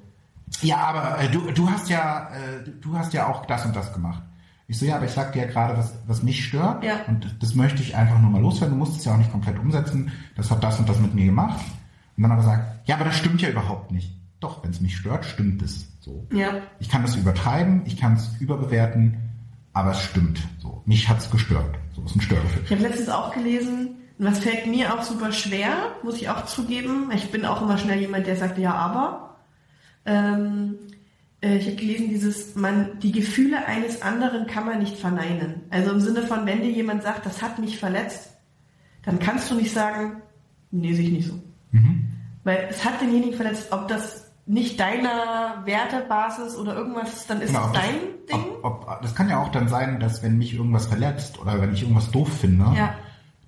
[0.62, 3.94] ja, aber äh, du, du hast ja, äh, du hast ja auch das und das
[3.94, 4.22] gemacht.
[4.68, 6.84] Ich so, ja, aber ich sag dir ja gerade, was, was mich stört.
[6.84, 7.02] Ja.
[7.08, 8.78] Und das möchte ich einfach nur mal loswerden.
[8.78, 10.12] Du musst es ja auch nicht komplett umsetzen.
[10.36, 11.60] Das hat das und das mit mir gemacht.
[12.18, 14.12] Und dann aber sagt, ja, aber das stimmt ja überhaupt nicht.
[14.40, 15.88] Doch, wenn es mich stört, stimmt es.
[16.02, 16.28] So.
[16.32, 19.18] Ja, Ich kann das übertreiben, ich kann es überbewerten,
[19.74, 20.40] aber es stimmt.
[20.60, 20.82] So.
[20.86, 21.78] Mich hat's gestört.
[21.96, 22.64] So ist ein Störgefühl.
[22.66, 26.46] ich habe letztens auch gelesen, und was fällt mir auch super schwer, muss ich auch
[26.46, 27.12] zugeben.
[27.14, 29.36] Ich bin auch immer schnell jemand, der sagt, ja, aber.
[30.06, 30.85] Ähm, äh,
[31.54, 35.62] ich habe gelesen, dieses, man, die Gefühle eines anderen kann man nicht verneinen.
[35.70, 38.32] Also im Sinne von, wenn dir jemand sagt, das hat mich verletzt,
[39.04, 40.22] dann kannst du nicht sagen,
[40.72, 41.34] nee, sehe ich nicht so.
[41.72, 42.08] Mhm.
[42.44, 47.62] Weil es hat denjenigen verletzt, ob das nicht deiner Wertebasis oder irgendwas, dann ist Genau,
[47.62, 47.94] es ob das- dein
[48.42, 48.52] Ding.
[48.64, 51.74] Ob, ob, das kann ja auch dann sein, dass wenn mich irgendwas verletzt oder wenn
[51.74, 52.94] ich irgendwas doof finde, Ja.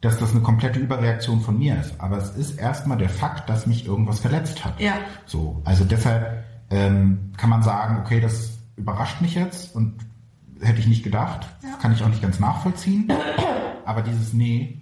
[0.02, 2.00] dass das eine komplette Überreaktion von mir ist.
[2.00, 4.80] Aber es ist erstmal der Fakt, dass mich irgendwas verletzt hat.
[4.80, 4.94] Ja.
[5.26, 9.96] So, also deshalb ähm, kann man sagen, okay, das überrascht mich jetzt und
[10.62, 11.48] hätte ich nicht gedacht.
[11.64, 11.78] Ja.
[11.82, 13.12] Kann ich auch nicht ganz nachvollziehen.
[13.86, 14.82] Aber dieses Nee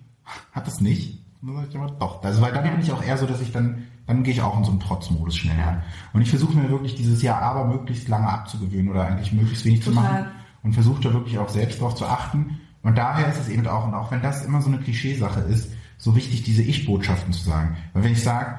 [0.52, 1.24] hat es nicht.
[1.42, 2.24] Dann sag ich immer, doch.
[2.24, 4.58] Also, weil dann bin ich auch eher so, dass ich dann, dann gehe ich auch
[4.58, 5.84] in so einen Trotzmodus schnell rein.
[6.14, 9.84] Und ich versuche mir wirklich dieses Ja, aber möglichst lange abzugewöhnen oder eigentlich möglichst wenig
[9.84, 10.04] zu Total.
[10.04, 10.26] machen
[10.64, 12.60] und versuche da wirklich auch selbst drauf zu achten.
[12.82, 15.72] Und daher ist es eben auch, und auch wenn das immer so eine Klischeesache ist,
[15.98, 17.78] so wichtig, diese Ich-Botschaften zu sagen.
[17.94, 18.58] Weil wenn ich sage,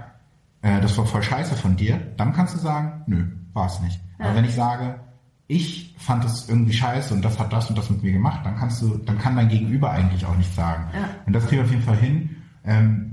[0.66, 4.00] äh, das war voll scheiße von dir, dann kannst du sagen, nö, war es nicht.
[4.18, 4.26] Ja.
[4.26, 5.00] Aber wenn ich sage,
[5.46, 8.56] ich fand es irgendwie scheiße und das hat das und das mit mir gemacht, dann
[8.56, 10.84] kannst du, dann kann dein Gegenüber eigentlich auch nichts sagen.
[10.92, 11.08] Ja.
[11.26, 12.36] Und das kriegen wir auf jeden Fall hin.
[12.64, 13.12] Ähm,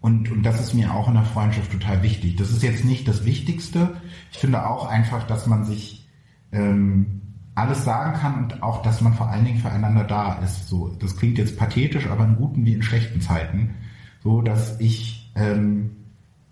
[0.00, 2.36] Und, und das ist mir auch in der Freundschaft total wichtig.
[2.36, 3.96] Das ist jetzt nicht das Wichtigste.
[4.30, 6.08] Ich finde auch einfach, dass man sich
[6.52, 7.20] ähm,
[7.56, 10.68] alles sagen kann und auch, dass man vor allen Dingen füreinander da ist.
[10.68, 13.74] So, das klingt jetzt pathetisch, aber in guten wie in schlechten Zeiten.
[14.22, 15.90] So, dass ich ähm,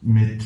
[0.03, 0.44] mit,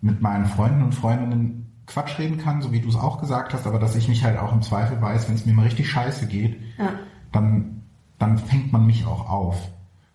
[0.00, 3.66] mit meinen Freunden und Freundinnen Quatsch reden kann, so wie du es auch gesagt hast,
[3.66, 6.28] aber dass ich mich halt auch im Zweifel weiß, wenn es mir mal richtig scheiße
[6.28, 6.90] geht, ja.
[7.32, 7.82] dann,
[8.18, 9.68] dann fängt man mich auch auf.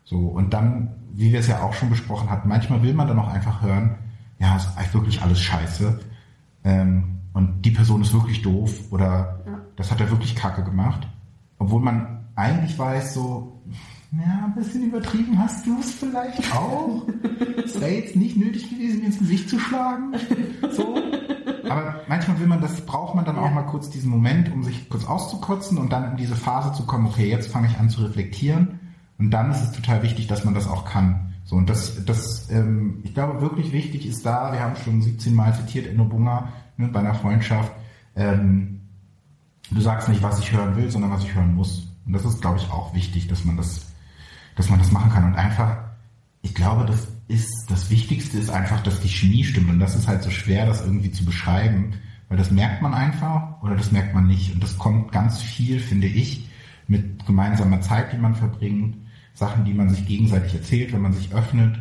[0.05, 3.19] So, und dann, wie wir es ja auch schon besprochen hatten, manchmal will man dann
[3.19, 3.95] auch einfach hören,
[4.39, 5.99] ja, ist eigentlich wirklich alles scheiße.
[6.63, 9.59] Ähm, und die Person ist wirklich doof oder ja.
[9.75, 11.07] das hat er wirklich kacke gemacht.
[11.57, 13.61] Obwohl man eigentlich weiß, so,
[14.19, 17.03] ja, ein bisschen übertrieben hast du es vielleicht auch.
[17.65, 20.13] Es wäre jetzt nicht nötig gewesen, mir ins Gesicht zu schlagen.
[20.71, 20.95] So.
[21.67, 23.41] Aber manchmal will man das, braucht man dann ja.
[23.41, 26.85] auch mal kurz diesen Moment, um sich kurz auszukotzen und dann in diese Phase zu
[26.85, 28.79] kommen, okay, jetzt fange ich an zu reflektieren.
[29.17, 31.33] Und dann ist es total wichtig, dass man das auch kann.
[31.45, 35.33] So, und das, das, ähm, ich glaube, wirklich wichtig ist da, wir haben schon 17
[35.33, 37.71] Mal zitiert, Enno Bunga, ne, bei einer Freundschaft,
[38.15, 38.81] ähm,
[39.71, 41.87] du sagst nicht, was ich hören will, sondern was ich hören muss.
[42.05, 43.93] Und das ist, glaube ich, auch wichtig, dass man das,
[44.55, 45.25] dass man das machen kann.
[45.25, 45.77] Und einfach,
[46.41, 49.69] ich glaube, das ist, das Wichtigste ist einfach, dass die Chemie stimmt.
[49.69, 51.93] Und das ist halt so schwer, das irgendwie zu beschreiben,
[52.29, 54.53] weil das merkt man einfach oder das merkt man nicht.
[54.53, 56.49] Und das kommt ganz viel, finde ich,
[56.87, 58.97] mit gemeinsamer Zeit, die man verbringt,
[59.33, 61.77] Sachen, die man sich gegenseitig erzählt, wenn man sich öffnet,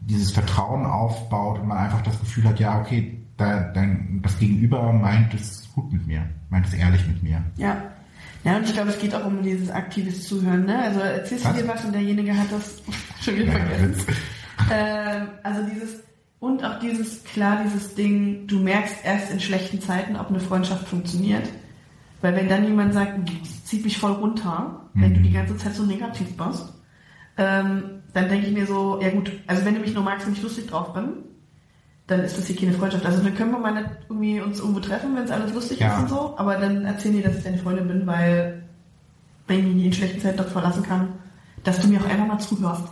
[0.00, 4.92] dieses Vertrauen aufbaut und man einfach das Gefühl hat, ja, okay, da, dein, das Gegenüber
[4.92, 7.42] meint es gut mit mir, meint es ehrlich mit mir.
[7.56, 7.76] Ja.
[8.46, 10.66] Ja, und ich glaube, es geht auch um dieses aktives Zuhören.
[10.66, 10.78] Ne?
[10.78, 12.80] Also erzählst du dir was und derjenige hat das
[13.20, 14.06] schon wieder vergessen.
[14.70, 16.04] äh, also dieses,
[16.38, 20.86] und auch dieses, klar, dieses Ding, du merkst erst in schlechten Zeiten, ob eine Freundschaft
[20.86, 21.48] funktioniert.
[22.20, 23.18] Weil wenn dann jemand sagt,
[23.64, 25.02] zieht mich voll runter, mhm.
[25.02, 26.72] wenn du die ganze Zeit so negativ bist,
[27.38, 30.34] ähm, dann denke ich mir so, ja gut, also wenn du mich nur magst und
[30.34, 31.14] ich lustig drauf bin,
[32.06, 33.04] dann ist das hier keine Freundschaft.
[33.04, 35.94] Also dann können wir mal nicht irgendwie uns irgendwo treffen, wenn es alles lustig ja.
[35.94, 38.62] ist und so, aber dann erzähl dir, dass ich deine Freundin bin, weil
[39.48, 41.08] wenn ich mich in schlechten Zeiten doch verlassen kann,
[41.64, 42.84] dass du mir auch einfach mal zuhörst.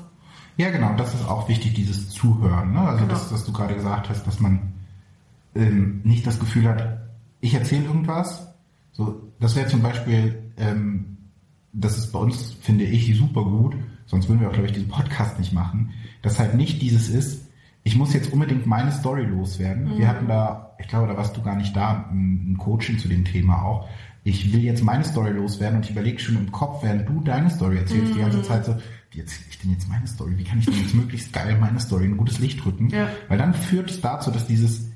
[0.56, 2.72] Ja, genau, das ist auch wichtig, dieses Zuhören.
[2.72, 2.80] Ne?
[2.80, 3.14] Also, genau.
[3.14, 4.72] das, was du gerade gesagt hast, dass man
[5.54, 6.98] ähm, nicht das Gefühl hat,
[7.40, 8.54] ich erzähle irgendwas.
[8.92, 11.18] So, das wäre zum Beispiel, ähm,
[11.72, 13.74] das ist bei uns, finde ich, super gut,
[14.06, 15.90] sonst würden wir auch, glaube ich, diesen Podcast nicht machen,
[16.22, 17.43] dass halt nicht dieses ist,
[17.84, 19.84] ich muss jetzt unbedingt meine Story loswerden.
[19.84, 19.98] Mhm.
[19.98, 23.24] Wir hatten da, ich glaube, da warst du gar nicht da, ein Coaching zu dem
[23.24, 23.88] Thema auch.
[24.24, 27.50] Ich will jetzt meine Story loswerden und ich überlege schon im Kopf, während du deine
[27.50, 28.14] Story erzählst, mhm.
[28.14, 28.44] die ganze mhm.
[28.44, 28.74] Zeit so,
[29.10, 30.32] wie erzähle ich denn jetzt meine Story?
[30.38, 32.88] Wie kann ich denn jetzt möglichst geil meine Story in ein gutes Licht drücken?
[32.88, 33.08] Ja.
[33.28, 34.88] Weil dann führt es dazu, dass dieses,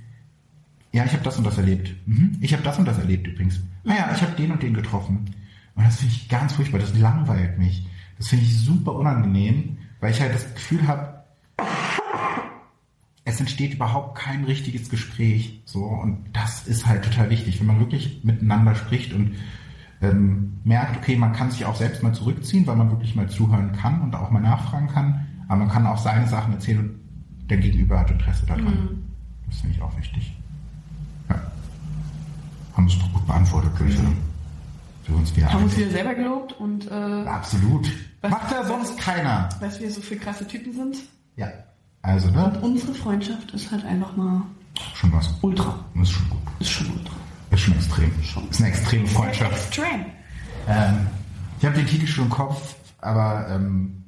[0.90, 1.94] ja, ich habe das und das erlebt.
[2.06, 2.38] Mhm.
[2.40, 3.60] Ich habe das und das erlebt übrigens.
[3.84, 5.26] Naja, ah ich habe den und den getroffen.
[5.74, 7.86] Und das finde ich ganz furchtbar, das langweilt mich.
[8.16, 11.18] Das finde ich super unangenehm, weil ich halt das Gefühl habe,
[13.28, 15.60] es entsteht überhaupt kein richtiges Gespräch.
[15.66, 19.36] So, und das ist halt total wichtig, wenn man wirklich miteinander spricht und
[20.00, 23.72] ähm, merkt, okay, man kann sich auch selbst mal zurückziehen, weil man wirklich mal zuhören
[23.72, 25.26] kann und auch mal nachfragen kann.
[25.46, 28.64] Aber man kann auch seine Sachen erzählen und der Gegenüber hat Interesse daran.
[28.64, 29.04] Mhm.
[29.46, 30.34] Das finde ich auch wichtig.
[31.28, 31.40] Ja.
[32.76, 34.16] Haben es doch gut beantwortet, würde ich sagen.
[35.04, 37.90] Für uns wieder Haben uns wieder selber gelobt und äh, Absolut.
[38.22, 39.48] Macht ja sonst keiner.
[39.60, 40.96] Du, wir so viele krasse Typen sind?
[41.36, 41.48] Ja.
[42.02, 42.44] Also, ne?
[42.44, 44.42] Und unsere Freundschaft ist halt einfach mal
[44.94, 45.34] schon was.
[45.42, 45.84] Ultra.
[46.00, 46.40] Ist schon gut.
[46.60, 47.14] Ist schon ultra.
[47.50, 48.22] Ist schon extrem.
[48.22, 48.48] Schon.
[48.50, 49.52] Ist eine extreme Freundschaft.
[49.52, 50.06] Extrem.
[50.68, 51.06] Ähm,
[51.58, 54.04] ich habe den Titel schon im Kopf, aber ähm,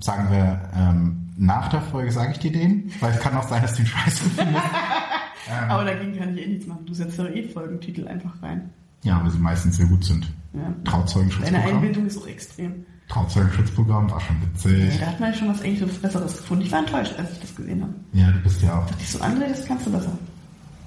[0.00, 3.62] sagen wir, ähm, nach der Folge sage ich dir den, weil es kann auch sein,
[3.62, 4.64] dass du den scheiße findest.
[5.68, 6.84] aber dagegen kann ich eh nichts machen.
[6.86, 8.70] Du setzt doch eh Folgentitel einfach rein.
[9.02, 10.30] Ja, weil sie meistens sehr gut sind.
[10.54, 10.74] Ja.
[10.84, 11.62] Trauzeugenschutzprogramm.
[11.62, 12.84] Deine Einbildung ist auch extrem.
[13.08, 14.94] Trauzeugenschutzprogramm war schon witzig.
[14.94, 16.64] Ja, da hat man ja schon was eigentlich Besseres gefunden.
[16.64, 17.94] Ich war enttäuscht, als ich das gesehen habe.
[18.12, 18.84] Ja, du bist ja auch.
[18.84, 20.16] Da dachte ich so, André, das kannst du besser.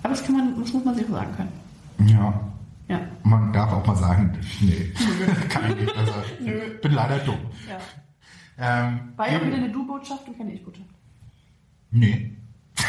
[0.04, 2.10] Aber das kann man, das muss man sich sagen können.
[2.10, 2.42] Ja.
[2.88, 3.00] Ja.
[3.24, 4.92] Man darf auch mal sagen, nee,
[5.50, 6.24] kann ich nicht besser.
[6.40, 6.60] Nö.
[6.82, 7.40] Bin leider dumm.
[7.68, 7.78] Ja.
[8.58, 10.90] Ähm, War ja wieder eine Du-Botschaft und keine Ich-Botschaft.
[11.92, 12.38] Nee.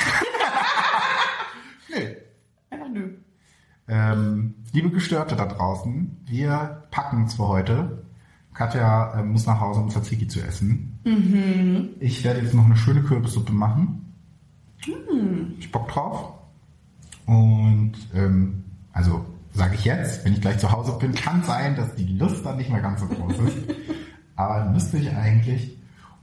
[1.88, 2.16] nee.
[2.70, 3.14] Einfach nö.
[3.88, 8.04] Ähm, liebe Gestörte da draußen, wir packen zwar heute.
[8.52, 10.98] Katja äh, muss nach Hause, um Tzatziki zu essen.
[11.04, 11.90] Mhm.
[12.00, 14.14] Ich werde jetzt noch eine schöne Kürbissuppe machen.
[14.86, 15.54] Mhm.
[15.58, 16.32] Ich Bock drauf.
[17.26, 21.94] Und ähm, also sage ich jetzt, wenn ich gleich zu Hause bin, kann sein, dass
[21.94, 23.56] die Lust dann nicht mehr ganz so groß ist.
[24.36, 25.76] Aber müsste ich eigentlich.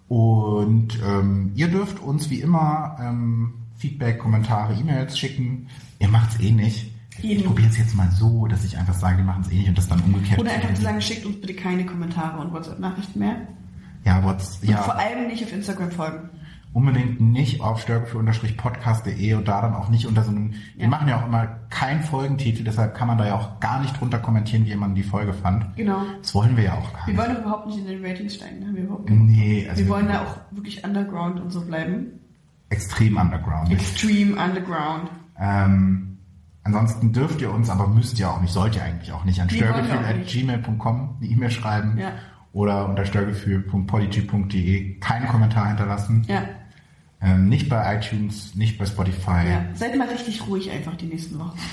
[0.08, 5.68] Und ähm, ihr dürft uns wie immer ähm, Feedback, Kommentare, E-Mails schicken.
[6.00, 6.93] Ihr macht's eh nicht.
[7.24, 9.70] Ich probiere es jetzt mal so, dass ich einfach sage, wir machen es eh nicht
[9.70, 10.40] und das dann umgekehrt.
[10.40, 13.36] Oder einfach zu sagen, schickt uns bitte keine Kommentare und WhatsApp-Nachrichten mehr.
[14.06, 14.78] Ja, What's, ja.
[14.78, 16.30] Und vor allem nicht auf Instagram folgen.
[16.74, 20.82] unbedingt nicht auf störgefühl-podcast.de und da dann auch nicht unter so einem, Ja.
[20.82, 24.00] wir machen ja auch immer keinen Folgentitel, deshalb kann man da ja auch gar nicht
[24.00, 25.76] drunter kommentieren, wie man die Folge fand.
[25.76, 26.02] Genau.
[26.22, 27.22] Das wollen wir ja auch gar Wir nicht.
[27.24, 30.08] wollen überhaupt nicht in den Ratings steigen, haben wir überhaupt keinen Nee, also Wir wollen
[30.08, 32.08] da auch wirklich underground und so bleiben.
[32.70, 33.72] extrem underground.
[33.72, 35.10] Extreme underground.
[35.40, 36.13] Ähm,
[36.64, 39.50] ansonsten dürft ihr uns, aber müsst ihr auch nicht, sollt ihr eigentlich auch nicht, an
[39.50, 42.14] störgefühl.gmail.com eine E-Mail schreiben Ja.
[42.54, 46.26] oder unter störgefühl.polyg.de keinen Kommentar hinterlassen.
[46.28, 46.44] Ja.
[47.22, 49.48] Ähm, nicht bei iTunes, nicht bei Spotify.
[49.50, 49.66] ja.
[49.76, 51.58] Seid mal richtig ruhig einfach die nächsten Wochen.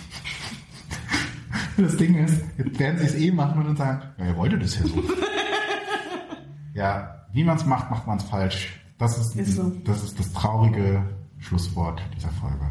[1.76, 4.62] Das Ding ist, jetzt werden sie es eh machen und dann sagen, ja, ihr wolltet
[4.62, 5.02] es ja so.
[6.74, 8.78] ja, wie man es macht, macht man es falsch.
[8.98, 9.72] Das ist, Ist so.
[9.84, 11.02] das ist das traurige
[11.38, 12.66] Schlusswort dieser Folge.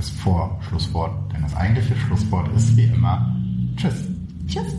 [0.00, 1.30] Das Vorschlusswort.
[1.30, 3.36] Denn das eigentliche Schlusswort ist wie immer
[3.76, 4.08] Tschüss.
[4.48, 4.74] Tschüss.